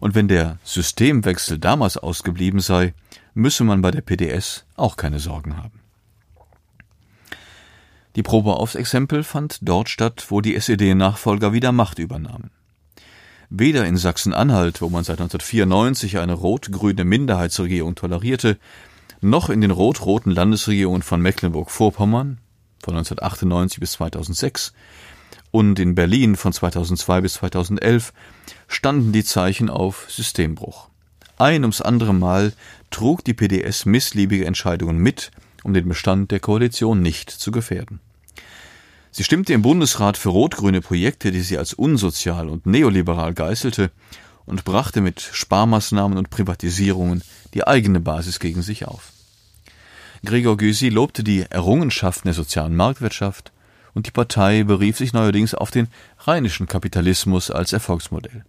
Und 0.00 0.16
wenn 0.16 0.26
der 0.26 0.58
Systemwechsel 0.64 1.58
damals 1.58 1.96
ausgeblieben 1.96 2.58
sei, 2.58 2.92
müsse 3.34 3.62
man 3.62 3.82
bei 3.82 3.92
der 3.92 4.00
PDS 4.00 4.64
auch 4.74 4.96
keine 4.96 5.20
Sorgen 5.20 5.56
haben. 5.56 5.75
Die 8.16 8.22
Probe 8.22 8.54
aufs 8.54 8.74
Exempel 8.74 9.22
fand 9.22 9.58
dort 9.60 9.90
statt, 9.90 10.26
wo 10.30 10.40
die 10.40 10.56
SED-Nachfolger 10.56 11.52
wieder 11.52 11.70
Macht 11.70 11.98
übernahmen. 11.98 12.50
Weder 13.50 13.84
in 13.84 13.98
Sachsen-Anhalt, 13.98 14.80
wo 14.80 14.88
man 14.88 15.04
seit 15.04 15.20
1994 15.20 16.18
eine 16.18 16.32
rot-grüne 16.32 17.04
Minderheitsregierung 17.04 17.94
tolerierte, 17.94 18.58
noch 19.20 19.50
in 19.50 19.60
den 19.60 19.70
rot-roten 19.70 20.30
Landesregierungen 20.30 21.02
von 21.02 21.20
Mecklenburg-Vorpommern 21.20 22.38
von 22.82 22.94
1998 22.94 23.80
bis 23.80 23.92
2006 23.92 24.72
und 25.50 25.78
in 25.78 25.94
Berlin 25.94 26.36
von 26.36 26.54
2002 26.54 27.20
bis 27.20 27.34
2011 27.34 28.14
standen 28.66 29.12
die 29.12 29.24
Zeichen 29.24 29.68
auf 29.68 30.06
Systembruch. 30.08 30.88
Ein 31.36 31.64
ums 31.64 31.82
andere 31.82 32.14
Mal 32.14 32.54
trug 32.90 33.22
die 33.24 33.34
PDS 33.34 33.84
missliebige 33.84 34.46
Entscheidungen 34.46 34.96
mit, 34.96 35.30
um 35.64 35.74
den 35.74 35.86
Bestand 35.86 36.30
der 36.30 36.40
Koalition 36.40 37.02
nicht 37.02 37.30
zu 37.30 37.50
gefährden. 37.50 38.00
Sie 39.16 39.24
stimmte 39.24 39.54
im 39.54 39.62
Bundesrat 39.62 40.18
für 40.18 40.28
rot-grüne 40.28 40.82
Projekte, 40.82 41.32
die 41.32 41.40
sie 41.40 41.56
als 41.56 41.72
unsozial 41.72 42.50
und 42.50 42.66
neoliberal 42.66 43.32
geißelte, 43.32 43.90
und 44.44 44.66
brachte 44.66 45.00
mit 45.00 45.22
Sparmaßnahmen 45.22 46.18
und 46.18 46.28
Privatisierungen 46.28 47.22
die 47.54 47.66
eigene 47.66 48.00
Basis 48.00 48.40
gegen 48.40 48.60
sich 48.60 48.86
auf. 48.86 49.12
Gregor 50.22 50.58
Gysi 50.58 50.90
lobte 50.90 51.24
die 51.24 51.46
Errungenschaften 51.48 52.28
der 52.28 52.34
sozialen 52.34 52.76
Marktwirtschaft 52.76 53.52
und 53.94 54.06
die 54.06 54.10
Partei 54.10 54.64
berief 54.64 54.98
sich 54.98 55.14
neuerdings 55.14 55.54
auf 55.54 55.70
den 55.70 55.88
rheinischen 56.18 56.66
Kapitalismus 56.66 57.50
als 57.50 57.72
Erfolgsmodell. 57.72 58.44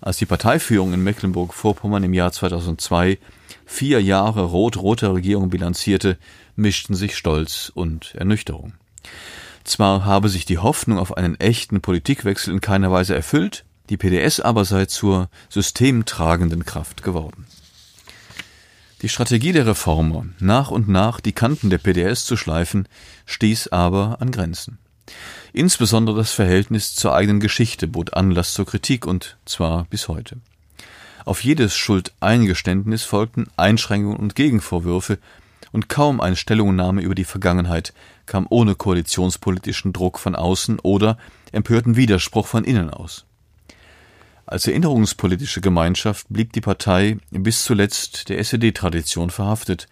Als 0.00 0.16
die 0.16 0.24
Parteiführung 0.24 0.94
in 0.94 1.04
Mecklenburg-Vorpommern 1.04 2.02
im 2.02 2.14
Jahr 2.14 2.32
2002 2.32 3.18
vier 3.66 4.00
Jahre 4.00 4.44
rot-roter 4.44 5.12
Regierung 5.12 5.50
bilanzierte, 5.50 6.16
mischten 6.56 6.94
sich 6.94 7.14
Stolz 7.14 7.70
und 7.74 8.14
Ernüchterung. 8.14 8.72
Zwar 9.64 10.04
habe 10.04 10.28
sich 10.28 10.44
die 10.44 10.58
Hoffnung 10.58 10.98
auf 10.98 11.16
einen 11.16 11.40
echten 11.40 11.80
Politikwechsel 11.80 12.52
in 12.52 12.60
keiner 12.60 12.90
Weise 12.92 13.14
erfüllt, 13.14 13.64
die 13.88 13.96
PDS 13.96 14.40
aber 14.40 14.64
sei 14.64 14.86
zur 14.86 15.28
systemtragenden 15.48 16.64
Kraft 16.64 17.02
geworden. 17.02 17.46
Die 19.02 19.08
Strategie 19.08 19.52
der 19.52 19.66
Reformer, 19.66 20.26
nach 20.38 20.70
und 20.70 20.88
nach 20.88 21.20
die 21.20 21.32
Kanten 21.32 21.68
der 21.68 21.78
PDS 21.78 22.24
zu 22.24 22.36
schleifen, 22.36 22.88
stieß 23.26 23.68
aber 23.68 24.18
an 24.20 24.30
Grenzen. 24.30 24.78
Insbesondere 25.52 26.16
das 26.16 26.32
Verhältnis 26.32 26.94
zur 26.94 27.14
eigenen 27.14 27.40
Geschichte 27.40 27.86
bot 27.86 28.14
Anlass 28.14 28.54
zur 28.54 28.64
Kritik 28.66 29.06
und 29.06 29.36
zwar 29.44 29.84
bis 29.84 30.08
heute. 30.08 30.38
Auf 31.24 31.44
jedes 31.44 31.76
Schuldeingeständnis 31.76 33.02
folgten 33.02 33.46
Einschränkungen 33.56 34.18
und 34.18 34.34
Gegenvorwürfe, 34.34 35.18
und 35.74 35.88
kaum 35.88 36.20
eine 36.20 36.36
Stellungnahme 36.36 37.02
über 37.02 37.16
die 37.16 37.24
Vergangenheit 37.24 37.92
kam 38.26 38.46
ohne 38.48 38.76
koalitionspolitischen 38.76 39.92
Druck 39.92 40.20
von 40.20 40.36
außen 40.36 40.78
oder 40.78 41.18
empörten 41.50 41.96
Widerspruch 41.96 42.46
von 42.46 42.62
innen 42.62 42.90
aus. 42.90 43.24
Als 44.46 44.68
erinnerungspolitische 44.68 45.60
Gemeinschaft 45.60 46.28
blieb 46.28 46.52
die 46.52 46.60
Partei 46.60 47.18
bis 47.32 47.64
zuletzt 47.64 48.28
der 48.28 48.38
SED-Tradition 48.38 49.30
verhaftet, 49.30 49.88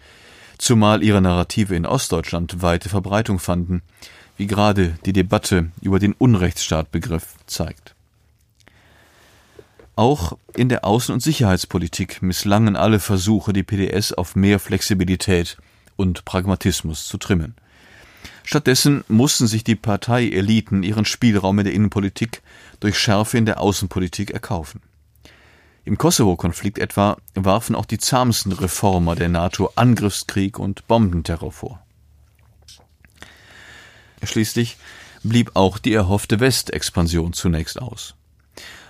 zumal 0.57 1.03
ihre 1.03 1.21
Narrative 1.21 1.75
in 1.75 1.85
Ostdeutschland 1.85 2.61
weite 2.61 2.87
Verbreitung 2.87 3.39
fanden, 3.39 3.81
wie 4.37 4.47
gerade 4.47 4.97
die 5.05 5.11
Debatte 5.11 5.71
über 5.81 5.99
den 5.99 6.13
Unrechtsstaatbegriff 6.13 7.35
zeigt. 7.45 7.93
Auch 9.97 10.37
in 10.55 10.69
der 10.69 10.85
Außen- 10.85 11.11
und 11.11 11.21
Sicherheitspolitik 11.21 12.21
misslangen 12.21 12.77
alle 12.77 13.01
Versuche, 13.01 13.51
die 13.51 13.63
PDS 13.63 14.13
auf 14.13 14.37
mehr 14.37 14.59
Flexibilität 14.59 15.57
und 15.95 16.25
Pragmatismus 16.25 17.07
zu 17.07 17.17
trimmen. 17.17 17.55
Stattdessen 18.43 19.03
mussten 19.07 19.47
sich 19.47 19.63
die 19.63 19.75
Parteieliten 19.75 20.83
ihren 20.83 21.05
Spielraum 21.05 21.59
in 21.59 21.65
der 21.65 21.73
Innenpolitik 21.73 22.41
durch 22.79 22.97
Schärfe 22.97 23.37
in 23.37 23.45
der 23.45 23.59
Außenpolitik 23.61 24.31
erkaufen. 24.31 24.81
Im 25.85 25.97
Kosovo-Konflikt 25.97 26.79
etwa 26.79 27.17
warfen 27.35 27.75
auch 27.75 27.85
die 27.85 27.97
zahmsten 27.97 28.51
Reformer 28.53 29.15
der 29.15 29.29
NATO 29.29 29.71
Angriffskrieg 29.75 30.57
und 30.59 30.87
Bombenterror 30.87 31.51
vor. 31.51 31.85
Schließlich 34.23 34.77
blieb 35.23 35.51
auch 35.55 35.77
die 35.77 35.93
erhoffte 35.93 36.39
Westexpansion 36.39 37.33
zunächst 37.33 37.81
aus. 37.81 38.15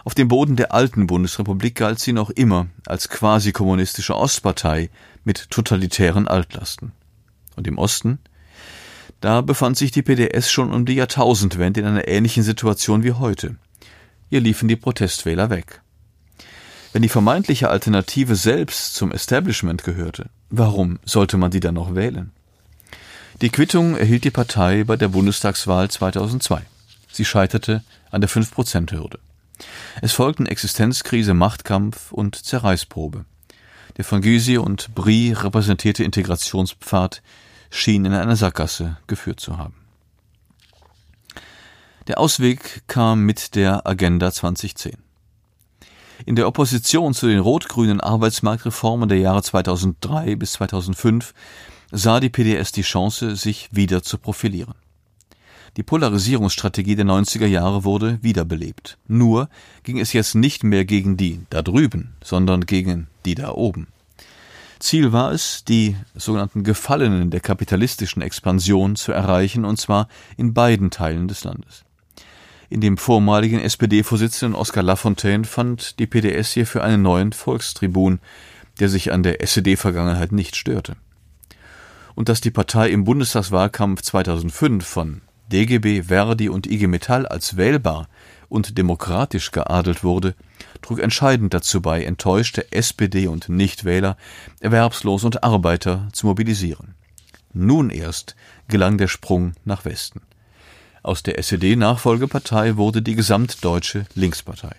Auf 0.06 0.16
dem 0.16 0.28
Boden 0.28 0.58
der 0.58 0.74
alten 0.74 1.08
Bundesrepublik 1.08 1.76
galt 1.76 2.00
sie 2.00 2.12
noch 2.12 2.30
immer 2.30 2.68
als 2.86 3.08
quasi 3.08 3.54
kommunistische 3.54 4.16
Ostpartei 4.16 4.90
mit 5.24 5.50
totalitären 5.50 6.28
Altlasten. 6.28 6.92
Und 7.56 7.68
im 7.68 7.78
Osten? 7.78 8.20
Da 9.22 9.40
befand 9.40 9.78
sich 9.78 9.92
die 9.92 10.02
PDS 10.02 10.52
schon 10.52 10.74
um 10.74 10.86
die 10.86 10.96
Jahrtausendwende 10.96 11.80
in 11.80 11.86
einer 11.86 12.08
ähnlichen 12.10 12.44
Situation 12.44 13.04
wie 13.04 13.14
heute. 13.14 13.56
Hier 14.30 14.42
liefen 14.42 14.68
die 14.68 14.76
Protestwähler 14.76 15.50
weg. 15.50 15.82
Wenn 16.92 17.02
die 17.02 17.10
vermeintliche 17.10 17.70
Alternative 17.70 18.36
selbst 18.36 18.96
zum 18.96 19.14
Establishment 19.14 19.86
gehörte, 19.86 20.30
warum 20.50 21.00
sollte 21.06 21.38
man 21.38 21.52
die 21.52 21.62
dann 21.62 21.76
noch 21.76 21.96
wählen? 21.96 22.32
Die 23.42 23.50
Quittung 23.50 23.96
erhielt 23.96 24.26
die 24.26 24.32
Partei 24.32 24.84
bei 24.84 24.98
der 24.98 25.08
Bundestagswahl 25.08 25.90
2002. 25.90 26.62
Sie 27.12 27.26
scheiterte 27.26 27.84
an 28.12 28.22
der 28.22 28.30
5-Prozent-Hürde. 28.30 29.20
Es 30.02 30.14
folgten 30.14 30.46
Existenzkrise, 30.46 31.34
Machtkampf 31.34 32.12
und 32.12 32.36
Zerreißprobe. 32.36 33.26
Der 33.98 34.06
von 34.06 34.22
Gysi 34.22 34.58
und 34.58 34.96
Brie 34.96 35.34
repräsentierte 35.34 36.04
Integrationspfad 36.04 37.22
schien 37.70 38.06
in 38.06 38.14
eine 38.14 38.36
Sackgasse 38.36 38.98
geführt 39.08 39.40
zu 39.40 39.58
haben. 39.58 39.76
Der 42.08 42.20
Ausweg 42.20 42.84
kam 42.88 43.22
mit 43.22 43.56
der 43.56 43.88
Agenda 43.88 44.32
2010. 44.32 44.98
In 46.26 46.36
der 46.36 46.48
Opposition 46.48 47.14
zu 47.14 47.28
den 47.28 47.40
rot-grünen 47.40 48.02
Arbeitsmarktreformen 48.02 49.10
der 49.10 49.20
Jahre 49.20 49.44
2003 49.44 50.36
bis 50.36 50.54
2005 50.54 51.34
sah 51.92 52.20
die 52.20 52.30
PDS 52.30 52.72
die 52.72 52.82
Chance, 52.82 53.36
sich 53.36 53.70
wieder 53.72 54.04
zu 54.04 54.18
profilieren. 54.18 54.74
Die 55.76 55.84
Polarisierungsstrategie 55.84 56.96
der 56.96 57.06
90er 57.06 57.48
Jahre 57.48 57.84
wurde 57.84 58.20
wiederbelebt. 58.22 59.00
Nur 59.08 59.50
ging 59.82 60.00
es 60.00 60.14
jetzt 60.14 60.36
nicht 60.36 60.64
mehr 60.64 60.86
gegen 60.86 61.18
die 61.18 61.42
da 61.50 61.64
drüben, 61.64 62.14
sondern 62.24 62.68
gegen 62.68 63.08
die 63.26 63.34
da 63.34 63.52
oben. 63.52 63.88
Ziel 64.80 65.14
war 65.14 65.32
es, 65.32 65.64
die 65.64 65.96
sogenannten 66.14 66.64
Gefallenen 66.64 67.32
der 67.32 67.40
kapitalistischen 67.40 68.22
Expansion 68.22 68.96
zu 68.96 69.14
erreichen, 69.14 69.66
und 69.66 69.80
zwar 69.80 70.10
in 70.38 70.54
beiden 70.54 70.92
Teilen 70.92 71.28
des 71.28 71.44
Landes. 71.44 71.86
In 72.70 72.82
dem 72.82 72.98
vormaligen 72.98 73.60
SPD-Vorsitzenden 73.60 74.56
Oskar 74.56 74.84
Lafontaine 74.84 75.46
fand 75.46 76.00
die 76.00 76.06
PDS 76.06 76.52
hierfür 76.52 76.84
einen 76.84 77.02
neuen 77.02 77.32
Volkstribun, 77.32 78.20
der 78.80 78.90
sich 78.90 79.12
an 79.12 79.24
der 79.24 79.42
SED-Vergangenheit 79.42 80.32
nicht 80.32 80.56
störte. 80.56 80.98
Und 82.14 82.30
dass 82.30 82.42
die 82.42 82.52
Partei 82.52 82.90
im 82.90 83.06
Bundestagswahlkampf 83.06 84.02
2005 84.02 84.86
von 84.86 85.22
DGB, 85.52 86.04
Verdi 86.04 86.50
und 86.50 86.68
IG 86.68 86.88
Metall 86.88 87.26
als 87.26 87.58
wählbar 87.58 88.08
und 88.50 88.78
demokratisch 88.78 89.52
geadelt 89.52 90.04
wurde, 90.04 90.36
trug 90.82 91.00
entscheidend 91.00 91.54
dazu 91.54 91.82
bei, 91.82 92.04
enttäuschte 92.04 92.72
SPD 92.72 93.28
und 93.28 93.50
Nichtwähler, 93.50 94.18
Erwerbslose 94.60 95.26
und 95.26 95.44
Arbeiter 95.44 96.08
zu 96.14 96.28
mobilisieren. 96.28 96.96
Nun 97.54 97.90
erst 97.90 98.36
gelang 98.68 98.98
der 98.98 99.08
Sprung 99.08 99.54
nach 99.66 99.86
Westen. 99.86 100.22
Aus 101.04 101.22
der 101.22 101.38
SED-Nachfolgepartei 101.38 102.78
wurde 102.78 103.02
die 103.02 103.16
gesamtdeutsche 103.16 104.06
Linkspartei. 104.16 104.76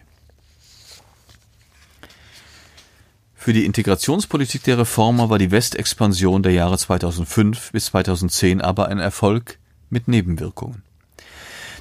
Für 3.35 3.53
die 3.53 3.67
Integrationspolitik 3.67 4.63
der 4.63 4.79
Reformer 4.79 5.29
war 5.29 5.39
die 5.39 5.51
Westexpansion 5.51 6.43
der 6.43 6.53
Jahre 6.53 6.79
2005 6.79 7.73
bis 7.73 7.87
2010 7.87 8.63
aber 8.63 8.89
ein 8.89 8.99
Erfolg 8.99 9.59
mit 9.95 10.09
Nebenwirkungen. 10.09 10.83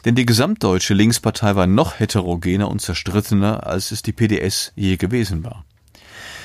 Denn 0.05 0.15
die 0.15 0.25
gesamtdeutsche 0.25 0.93
Linkspartei 0.93 1.55
war 1.55 1.67
noch 1.67 1.99
heterogener 1.99 2.69
und 2.69 2.81
zerstrittener, 2.81 3.65
als 3.65 3.91
es 3.91 4.03
die 4.03 4.13
PDS 4.13 4.71
je 4.75 4.97
gewesen 4.97 5.43
war. 5.43 5.65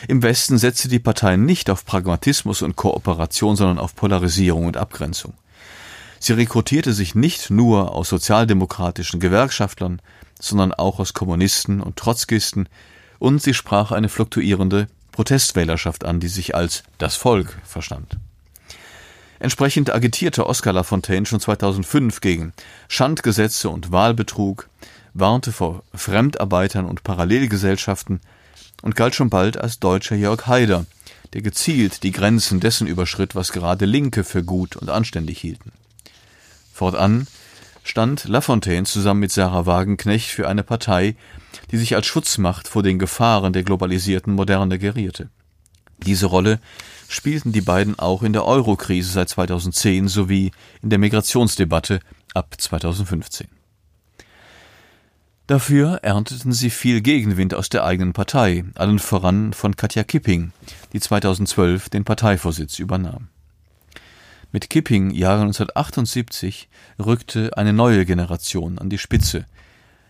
Im 0.07 0.23
Westen 0.23 0.59
setzte 0.59 0.89
die 0.89 1.01
Partei 1.01 1.37
nicht 1.37 1.71
auf 1.71 1.85
Pragmatismus 1.85 2.63
und 2.63 2.77
Kooperation, 2.77 3.57
sondern 3.57 3.79
auf 3.79 3.95
Polarisierung 3.95 4.67
und 4.67 4.77
Abgrenzung. 4.77 5.35
Sie 6.21 6.33
rekrutierte 6.33 6.93
sich 6.93 7.15
nicht 7.15 7.51
nur 7.51 7.95
aus 7.95 8.09
sozialdemokratischen 8.09 9.21
Gewerkschaftlern, 9.21 10.01
sondern 10.41 10.73
auch 10.73 10.99
aus 10.99 11.13
Kommunisten 11.13 11.81
und 11.81 11.97
Trotzkisten, 11.97 12.69
und 13.19 13.43
sie 13.43 13.55
sprach 13.55 13.91
eine 13.91 14.09
fluktuierende 14.09 14.87
Protestwählerschaft 15.11 16.05
an, 16.05 16.21
die 16.21 16.29
sich 16.29 16.55
als 16.55 16.85
das 16.99 17.17
Volk 17.17 17.59
verstand. 17.65 18.19
Entsprechend 19.41 19.93
agitierte 19.93 20.47
Oskar 20.47 20.73
Lafontaine 20.73 21.27
schon 21.27 21.41
2005 21.41 22.21
gegen 22.21 22.53
Schandgesetze 22.89 23.69
und 23.69 23.93
Wahlbetrug, 23.93 24.69
warnte 25.15 25.53
vor 25.53 25.83
Fremdarbeitern 25.95 26.87
und 26.87 27.05
Parallelgesellschaften 27.05 28.21
und 28.83 28.97
galt 28.97 29.15
schon 29.15 29.31
bald 29.31 29.57
als 29.57 29.79
deutscher 29.79 30.17
Jörg 30.17 30.47
Haider, 30.47 30.87
der 31.33 31.43
gezielt 31.43 32.03
die 32.03 32.13
Grenzen 32.13 32.61
dessen 32.61 32.87
überschritt, 32.87 33.35
was 33.35 33.53
gerade 33.53 33.85
Linke 33.85 34.25
für 34.25 34.43
gut 34.43 34.77
und 34.77 34.91
anständig 34.91 35.39
hielten. 35.41 35.73
Fortan 36.73 37.27
stand 37.85 38.25
Lafontaine 38.25 38.85
zusammen 38.85 39.21
mit 39.21 39.33
Sarah 39.33 39.67
Wagenknecht 39.67 40.29
für 40.29 40.49
eine 40.49 40.63
Partei, 40.63 41.17
die 41.71 41.79
sich 41.79 41.95
als 41.95 42.07
Schutzmacht 42.07 42.69
vor 42.69 42.83
den 42.83 42.99
Gefahren 42.99 43.53
der 43.53 43.63
globalisierten 43.63 44.35
Moderne 44.35 44.79
gerierte. 44.79 45.29
Diese 46.05 46.27
Rolle 46.27 46.61
spielten 47.09 47.53
die 47.53 47.63
beiden 47.63 47.99
auch 47.99 48.23
in 48.23 48.33
der 48.33 48.45
Euro-Krise 48.45 49.11
seit 49.11 49.31
2010 49.31 50.09
sowie 50.09 50.53
in 50.83 50.91
der 50.91 50.99
Migrationsdebatte 50.99 52.01
ab 52.35 52.55
2015. 52.59 53.49
Dafür 55.49 56.01
ernteten 56.03 56.53
sie 56.53 56.69
viel 56.69 57.01
Gegenwind 57.01 57.55
aus 57.55 57.71
der 57.71 57.83
eigenen 57.83 58.13
Partei, 58.13 58.65
allen 58.75 58.99
voran 58.99 59.55
von 59.55 59.77
Katja 59.77 60.05
Kipping, 60.05 60.53
die 60.93 61.01
2012 61.01 61.89
den 61.89 62.05
Parteivorsitz 62.05 62.79
übernahm. 62.79 63.29
Mit 64.53 64.69
Kipping, 64.69 65.11
Jahre 65.11 65.41
1978, 65.41 66.69
rückte 66.99 67.57
eine 67.57 67.73
neue 67.73 68.05
Generation 68.05 68.79
an 68.79 68.91
die 68.91 68.99
Spitze, 68.99 69.47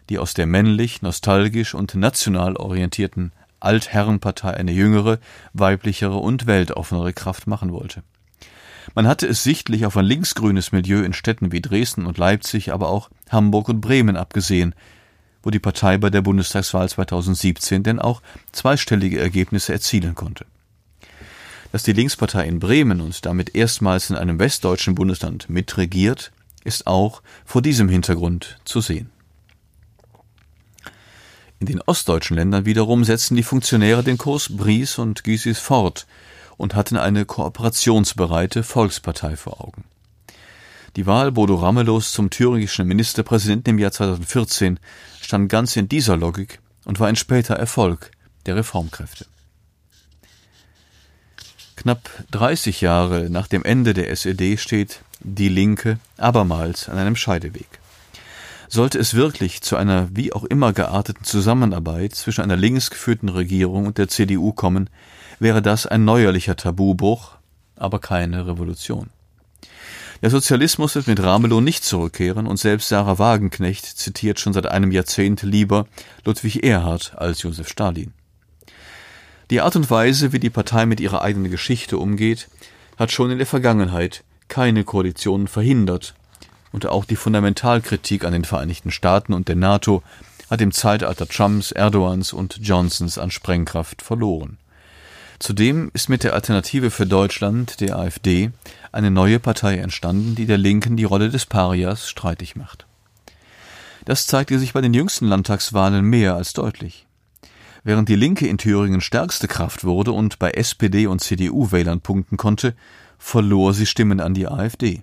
die 0.08 0.18
aus 0.18 0.34
der 0.34 0.46
männlich, 0.46 1.02
nostalgisch 1.02 1.72
und 1.72 1.94
national 1.94 2.56
orientierten 2.56 3.30
Altherrenpartei 3.60 4.54
eine 4.54 4.72
jüngere, 4.72 5.18
weiblichere 5.52 6.16
und 6.16 6.46
weltoffenere 6.46 7.12
Kraft 7.12 7.46
machen 7.46 7.72
wollte. 7.72 8.02
Man 8.94 9.06
hatte 9.06 9.26
es 9.26 9.42
sichtlich 9.42 9.86
auf 9.86 9.96
ein 9.96 10.04
linksgrünes 10.04 10.72
Milieu 10.72 11.02
in 11.02 11.12
Städten 11.12 11.52
wie 11.52 11.60
Dresden 11.60 12.06
und 12.06 12.18
Leipzig, 12.18 12.72
aber 12.72 12.88
auch 12.88 13.10
Hamburg 13.28 13.68
und 13.68 13.80
Bremen 13.80 14.16
abgesehen, 14.16 14.74
wo 15.42 15.50
die 15.50 15.58
Partei 15.58 15.98
bei 15.98 16.10
der 16.10 16.22
Bundestagswahl 16.22 16.88
2017 16.88 17.82
denn 17.82 17.98
auch 17.98 18.22
zweistellige 18.52 19.20
Ergebnisse 19.20 19.72
erzielen 19.72 20.14
konnte. 20.14 20.46
Dass 21.70 21.82
die 21.82 21.92
Linkspartei 21.92 22.46
in 22.46 22.60
Bremen 22.60 23.00
und 23.00 23.26
damit 23.26 23.54
erstmals 23.54 24.10
in 24.10 24.16
einem 24.16 24.38
westdeutschen 24.38 24.94
Bundesland 24.94 25.50
mitregiert, 25.50 26.32
ist 26.64 26.86
auch 26.86 27.22
vor 27.44 27.62
diesem 27.62 27.88
Hintergrund 27.88 28.58
zu 28.64 28.80
sehen. 28.80 29.10
In 31.60 31.66
den 31.66 31.80
ostdeutschen 31.82 32.36
Ländern 32.36 32.66
wiederum 32.66 33.04
setzten 33.04 33.34
die 33.34 33.42
Funktionäre 33.42 34.04
den 34.04 34.18
Kurs 34.18 34.48
Bries 34.56 34.98
und 34.98 35.24
Gysis 35.24 35.58
fort 35.58 36.06
und 36.56 36.74
hatten 36.74 36.96
eine 36.96 37.24
kooperationsbereite 37.24 38.62
Volkspartei 38.62 39.36
vor 39.36 39.60
Augen. 39.60 39.84
Die 40.96 41.06
Wahl 41.06 41.32
Bodo 41.32 41.56
Ramelows 41.56 42.12
zum 42.12 42.30
thüringischen 42.30 42.86
Ministerpräsidenten 42.86 43.70
im 43.70 43.78
Jahr 43.78 43.92
2014 43.92 44.78
stand 45.20 45.48
ganz 45.48 45.76
in 45.76 45.88
dieser 45.88 46.16
Logik 46.16 46.60
und 46.84 47.00
war 47.00 47.08
ein 47.08 47.16
später 47.16 47.54
Erfolg 47.54 48.10
der 48.46 48.56
Reformkräfte. 48.56 49.26
Knapp 51.76 52.10
30 52.32 52.80
Jahre 52.80 53.30
nach 53.30 53.46
dem 53.46 53.64
Ende 53.64 53.94
der 53.94 54.10
SED 54.10 54.56
steht 54.56 55.02
die 55.20 55.48
Linke 55.48 55.98
abermals 56.16 56.88
an 56.88 56.98
einem 56.98 57.14
Scheideweg. 57.14 57.77
Sollte 58.70 58.98
es 58.98 59.14
wirklich 59.14 59.62
zu 59.62 59.76
einer 59.76 60.08
wie 60.12 60.34
auch 60.34 60.44
immer 60.44 60.74
gearteten 60.74 61.24
Zusammenarbeit 61.24 62.14
zwischen 62.14 62.42
einer 62.42 62.56
links 62.56 62.90
geführten 62.90 63.30
Regierung 63.30 63.86
und 63.86 63.96
der 63.96 64.08
CDU 64.08 64.52
kommen, 64.52 64.90
wäre 65.38 65.62
das 65.62 65.86
ein 65.86 66.04
neuerlicher 66.04 66.54
Tabubruch, 66.54 67.36
aber 67.76 67.98
keine 67.98 68.46
Revolution. 68.46 69.08
Der 70.20 70.28
Sozialismus 70.30 70.96
wird 70.96 71.06
mit 71.06 71.22
Ramelow 71.22 71.62
nicht 71.62 71.84
zurückkehren 71.84 72.46
und 72.46 72.58
selbst 72.58 72.88
Sarah 72.88 73.18
Wagenknecht 73.18 73.86
zitiert 73.86 74.38
schon 74.38 74.52
seit 74.52 74.66
einem 74.66 74.92
Jahrzehnt 74.92 75.42
lieber 75.42 75.86
Ludwig 76.24 76.62
Erhard 76.62 77.12
als 77.16 77.42
Josef 77.42 77.68
Stalin. 77.68 78.12
Die 79.50 79.62
Art 79.62 79.76
und 79.76 79.90
Weise, 79.90 80.32
wie 80.32 80.40
die 80.40 80.50
Partei 80.50 80.84
mit 80.84 81.00
ihrer 81.00 81.22
eigenen 81.22 81.50
Geschichte 81.50 81.96
umgeht, 81.96 82.48
hat 82.98 83.12
schon 83.12 83.30
in 83.30 83.38
der 83.38 83.46
Vergangenheit 83.46 84.24
keine 84.48 84.84
Koalitionen 84.84 85.46
verhindert 85.46 86.14
und 86.72 86.86
auch 86.86 87.04
die 87.04 87.16
Fundamentalkritik 87.16 88.24
an 88.24 88.32
den 88.32 88.44
Vereinigten 88.44 88.90
Staaten 88.90 89.32
und 89.32 89.48
der 89.48 89.56
NATO 89.56 90.02
hat 90.50 90.60
im 90.60 90.72
Zeitalter 90.72 91.28
Trumps, 91.28 91.72
Erdogans 91.72 92.32
und 92.32 92.58
Johnsons 92.62 93.18
an 93.18 93.30
Sprengkraft 93.30 94.02
verloren. 94.02 94.58
Zudem 95.38 95.90
ist 95.94 96.08
mit 96.08 96.24
der 96.24 96.34
Alternative 96.34 96.90
für 96.90 97.06
Deutschland, 97.06 97.80
der 97.80 97.96
AfD, 97.96 98.50
eine 98.90 99.10
neue 99.10 99.38
Partei 99.38 99.76
entstanden, 99.78 100.34
die 100.34 100.46
der 100.46 100.58
Linken 100.58 100.96
die 100.96 101.04
Rolle 101.04 101.30
des 101.30 101.46
Parias 101.46 102.08
streitig 102.08 102.56
macht. 102.56 102.86
Das 104.04 104.26
zeigte 104.26 104.58
sich 104.58 104.72
bei 104.72 104.80
den 104.80 104.94
jüngsten 104.94 105.26
Landtagswahlen 105.26 106.04
mehr 106.04 106.34
als 106.34 106.54
deutlich. 106.54 107.06
Während 107.84 108.08
die 108.08 108.16
Linke 108.16 108.48
in 108.48 108.58
Thüringen 108.58 109.00
stärkste 109.00 109.46
Kraft 109.46 109.84
wurde 109.84 110.12
und 110.12 110.38
bei 110.38 110.50
SPD 110.50 111.06
und 111.06 111.20
CDU-Wählern 111.20 112.00
punkten 112.00 112.36
konnte, 112.36 112.74
verlor 113.18 113.74
sie 113.74 113.86
Stimmen 113.86 114.20
an 114.20 114.34
die 114.34 114.48
AfD. 114.48 115.02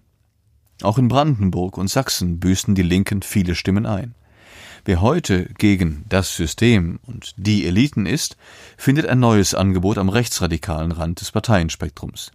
Auch 0.82 0.98
in 0.98 1.08
Brandenburg 1.08 1.78
und 1.78 1.90
Sachsen 1.90 2.40
büßten 2.40 2.76
die 2.76 2.84
Linken 2.84 3.22
viele 3.22 3.56
Stimmen 3.56 3.86
ein. 3.86 4.14
Wer 4.84 5.02
heute 5.02 5.46
gegen 5.58 6.06
das 6.10 6.36
System 6.36 7.00
und 7.08 7.34
die 7.38 7.66
Eliten 7.66 8.06
ist, 8.06 8.38
findet 8.78 9.08
ein 9.08 9.20
neues 9.20 9.56
Angebot 9.56 9.98
am 9.98 10.10
rechtsradikalen 10.10 10.92
Rand 10.92 11.22
des 11.22 11.32
Parteienspektrums. 11.32 12.32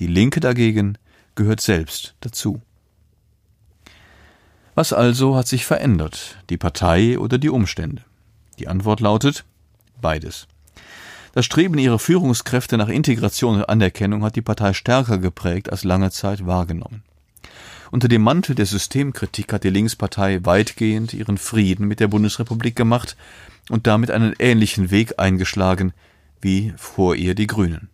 Die 0.00 0.08
Linke 0.08 0.40
dagegen 0.40 0.98
gehört 1.34 1.60
selbst 1.60 2.14
dazu. 2.20 2.60
Was 4.74 4.92
also 4.92 5.36
hat 5.36 5.46
sich 5.46 5.66
verändert, 5.66 6.38
die 6.50 6.56
Partei 6.56 7.18
oder 7.18 7.38
die 7.38 7.48
Umstände? 7.48 8.02
Die 8.58 8.68
Antwort 8.68 9.00
lautet 9.00 9.44
beides. 10.00 10.48
Das 11.32 11.44
Streben 11.44 11.78
ihrer 11.78 11.98
Führungskräfte 11.98 12.76
nach 12.76 12.88
Integration 12.88 13.56
und 13.56 13.68
Anerkennung 13.68 14.24
hat 14.24 14.34
die 14.34 14.42
Partei 14.42 14.72
stärker 14.72 15.18
geprägt 15.18 15.70
als 15.70 15.84
lange 15.84 16.10
Zeit 16.10 16.46
wahrgenommen. 16.46 17.02
Unter 17.90 18.08
dem 18.08 18.22
Mantel 18.22 18.54
der 18.54 18.66
Systemkritik 18.66 19.52
hat 19.52 19.64
die 19.64 19.70
Linkspartei 19.70 20.40
weitgehend 20.44 21.14
ihren 21.14 21.38
Frieden 21.38 21.88
mit 21.88 22.00
der 22.00 22.08
Bundesrepublik 22.08 22.76
gemacht 22.76 23.16
und 23.70 23.86
damit 23.86 24.10
einen 24.10 24.34
ähnlichen 24.38 24.90
Weg 24.90 25.18
eingeschlagen 25.18 25.92
wie 26.40 26.72
vor 26.76 27.16
ihr 27.16 27.34
die 27.34 27.46
Grünen. 27.46 27.88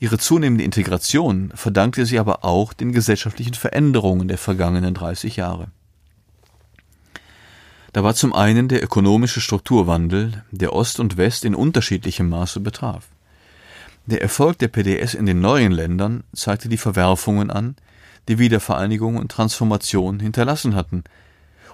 Ihre 0.00 0.18
zunehmende 0.18 0.64
Integration 0.64 1.50
verdankte 1.54 2.06
sie 2.06 2.18
aber 2.18 2.44
auch 2.44 2.72
den 2.72 2.92
gesellschaftlichen 2.92 3.54
Veränderungen 3.54 4.28
der 4.28 4.38
vergangenen 4.38 4.94
30 4.94 5.36
Jahre. 5.36 5.68
Da 7.92 8.04
war 8.04 8.14
zum 8.14 8.32
einen 8.32 8.68
der 8.68 8.82
ökonomische 8.82 9.40
Strukturwandel, 9.40 10.44
der 10.50 10.72
Ost 10.72 11.00
und 11.00 11.16
West 11.16 11.44
in 11.44 11.54
unterschiedlichem 11.54 12.28
Maße 12.28 12.60
betraf. 12.60 13.08
Der 14.06 14.22
Erfolg 14.22 14.58
der 14.58 14.68
PDS 14.68 15.14
in 15.14 15.26
den 15.26 15.40
neuen 15.40 15.72
Ländern 15.72 16.22
zeigte 16.32 16.68
die 16.68 16.76
Verwerfungen 16.76 17.50
an, 17.50 17.76
die 18.28 18.38
Wiedervereinigung 18.38 19.16
und 19.16 19.30
Transformation 19.30 20.20
hinterlassen 20.20 20.74
hatten. 20.74 21.04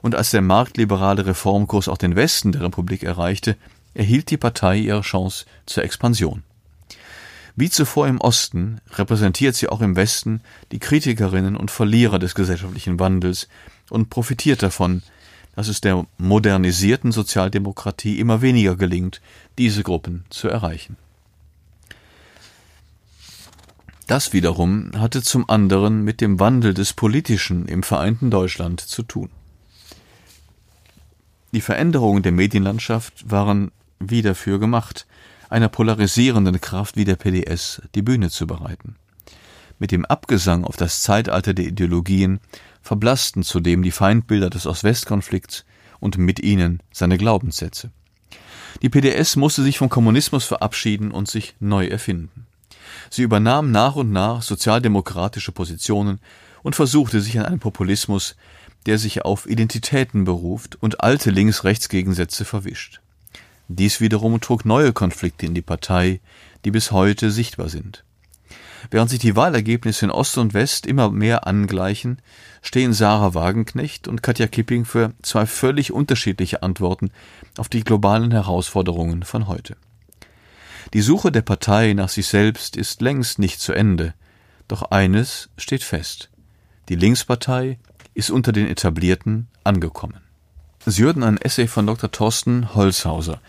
Und 0.02 0.14
als 0.14 0.30
der 0.30 0.42
marktliberale 0.42 1.26
Reformkurs 1.26 1.88
auch 1.88 1.98
den 1.98 2.16
Westen 2.16 2.52
der 2.52 2.62
Republik 2.62 3.02
erreichte, 3.02 3.56
erhielt 3.94 4.30
die 4.30 4.36
Partei 4.36 4.78
ihre 4.78 5.00
Chance 5.02 5.46
zur 5.66 5.84
Expansion. 5.84 6.42
Wie 7.56 7.70
zuvor 7.70 8.08
im 8.08 8.20
Osten 8.20 8.80
repräsentiert 8.94 9.54
sie 9.54 9.68
auch 9.68 9.80
im 9.80 9.94
Westen 9.94 10.40
die 10.72 10.80
Kritikerinnen 10.80 11.56
und 11.56 11.70
Verlierer 11.70 12.18
des 12.18 12.34
gesellschaftlichen 12.34 12.98
Wandels 12.98 13.48
und 13.90 14.10
profitiert 14.10 14.62
davon, 14.62 15.02
dass 15.54 15.68
es 15.68 15.80
der 15.80 16.04
modernisierten 16.18 17.12
Sozialdemokratie 17.12 18.18
immer 18.18 18.42
weniger 18.42 18.74
gelingt, 18.74 19.20
diese 19.56 19.84
Gruppen 19.84 20.24
zu 20.30 20.48
erreichen. 20.48 20.96
Das 24.06 24.34
wiederum 24.34 24.90
hatte 24.96 25.22
zum 25.22 25.48
anderen 25.48 26.02
mit 26.02 26.20
dem 26.20 26.38
Wandel 26.38 26.74
des 26.74 26.92
Politischen 26.92 27.66
im 27.66 27.82
vereinten 27.82 28.30
Deutschland 28.30 28.80
zu 28.80 29.02
tun. 29.02 29.30
Die 31.52 31.62
Veränderungen 31.62 32.22
der 32.22 32.32
Medienlandschaft 32.32 33.30
waren 33.30 33.70
wie 34.00 34.20
dafür 34.20 34.58
gemacht, 34.58 35.06
einer 35.48 35.68
polarisierenden 35.68 36.60
Kraft 36.60 36.96
wie 36.96 37.04
der 37.04 37.16
PDS 37.16 37.80
die 37.94 38.02
Bühne 38.02 38.28
zu 38.28 38.46
bereiten. 38.46 38.96
Mit 39.78 39.90
dem 39.90 40.04
Abgesang 40.04 40.64
auf 40.64 40.76
das 40.76 41.00
Zeitalter 41.00 41.54
der 41.54 41.66
Ideologien 41.66 42.40
verblassten 42.82 43.42
zudem 43.42 43.82
die 43.82 43.90
Feindbilder 43.90 44.50
des 44.50 44.66
Ost-West-Konflikts 44.66 45.64
und 45.98 46.18
mit 46.18 46.40
ihnen 46.40 46.82
seine 46.92 47.16
Glaubenssätze. 47.16 47.90
Die 48.82 48.90
PDS 48.90 49.36
musste 49.36 49.62
sich 49.62 49.78
vom 49.78 49.88
Kommunismus 49.88 50.44
verabschieden 50.44 51.10
und 51.10 51.28
sich 51.28 51.54
neu 51.60 51.86
erfinden. 51.86 52.46
Sie 53.14 53.22
übernahm 53.22 53.70
nach 53.70 53.94
und 53.94 54.10
nach 54.10 54.42
sozialdemokratische 54.42 55.52
Positionen 55.52 56.18
und 56.64 56.74
versuchte 56.74 57.20
sich 57.20 57.38
an 57.38 57.46
einen 57.46 57.60
Populismus, 57.60 58.34
der 58.86 58.98
sich 58.98 59.24
auf 59.24 59.48
Identitäten 59.48 60.24
beruft 60.24 60.82
und 60.82 61.00
alte 61.00 61.30
Links-Rechts-Gegensätze 61.30 62.44
verwischt. 62.44 63.00
Dies 63.68 64.00
wiederum 64.00 64.40
trug 64.40 64.64
neue 64.64 64.92
Konflikte 64.92 65.46
in 65.46 65.54
die 65.54 65.62
Partei, 65.62 66.18
die 66.64 66.72
bis 66.72 66.90
heute 66.90 67.30
sichtbar 67.30 67.68
sind. 67.68 68.02
Während 68.90 69.10
sich 69.10 69.20
die 69.20 69.36
Wahlergebnisse 69.36 70.06
in 70.06 70.10
Ost 70.10 70.36
und 70.36 70.52
West 70.52 70.84
immer 70.84 71.12
mehr 71.12 71.46
angleichen, 71.46 72.20
stehen 72.62 72.92
Sarah 72.92 73.32
Wagenknecht 73.32 74.08
und 74.08 74.24
Katja 74.24 74.48
Kipping 74.48 74.84
für 74.84 75.12
zwei 75.22 75.46
völlig 75.46 75.92
unterschiedliche 75.92 76.64
Antworten 76.64 77.12
auf 77.58 77.68
die 77.68 77.84
globalen 77.84 78.32
Herausforderungen 78.32 79.22
von 79.22 79.46
heute. 79.46 79.76
Die 80.92 81.00
Suche 81.00 81.32
der 81.32 81.42
Partei 81.42 81.92
nach 81.94 82.08
sich 82.08 82.26
selbst 82.26 82.76
ist 82.76 83.00
längst 83.00 83.38
nicht 83.38 83.60
zu 83.60 83.72
Ende, 83.72 84.14
doch 84.68 84.82
eines 84.90 85.48
steht 85.56 85.82
fest. 85.82 86.30
Die 86.88 86.96
Linkspartei 86.96 87.78
ist 88.12 88.30
unter 88.30 88.52
den 88.52 88.66
Etablierten 88.66 89.48
angekommen. 89.64 90.20
Sie 90.86 91.02
hörten 91.02 91.22
ein 91.22 91.38
Essay 91.38 91.66
von 91.66 91.86
Dr. 91.86 92.10
Thorsten 92.10 92.74
Holzhauser. 92.74 93.40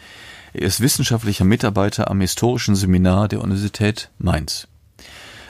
Er 0.53 0.61
ist 0.61 0.79
wissenschaftlicher 0.79 1.43
Mitarbeiter 1.43 2.09
am 2.09 2.21
Historischen 2.21 2.75
Seminar 2.75 3.27
der 3.27 3.41
Universität 3.41 4.09
Mainz. 4.17 4.69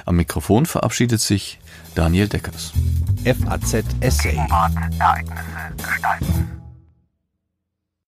Am 0.06 0.16
Mikrofon 0.16 0.66
verabschiedet 0.66 1.22
sich 1.22 1.60
Daniel 1.94 2.28
Deckers. 2.28 2.74
FAZ 3.24 3.86
Essay. 4.02 4.36
Ereignisse 4.36 5.44
gestalten. 5.78 6.65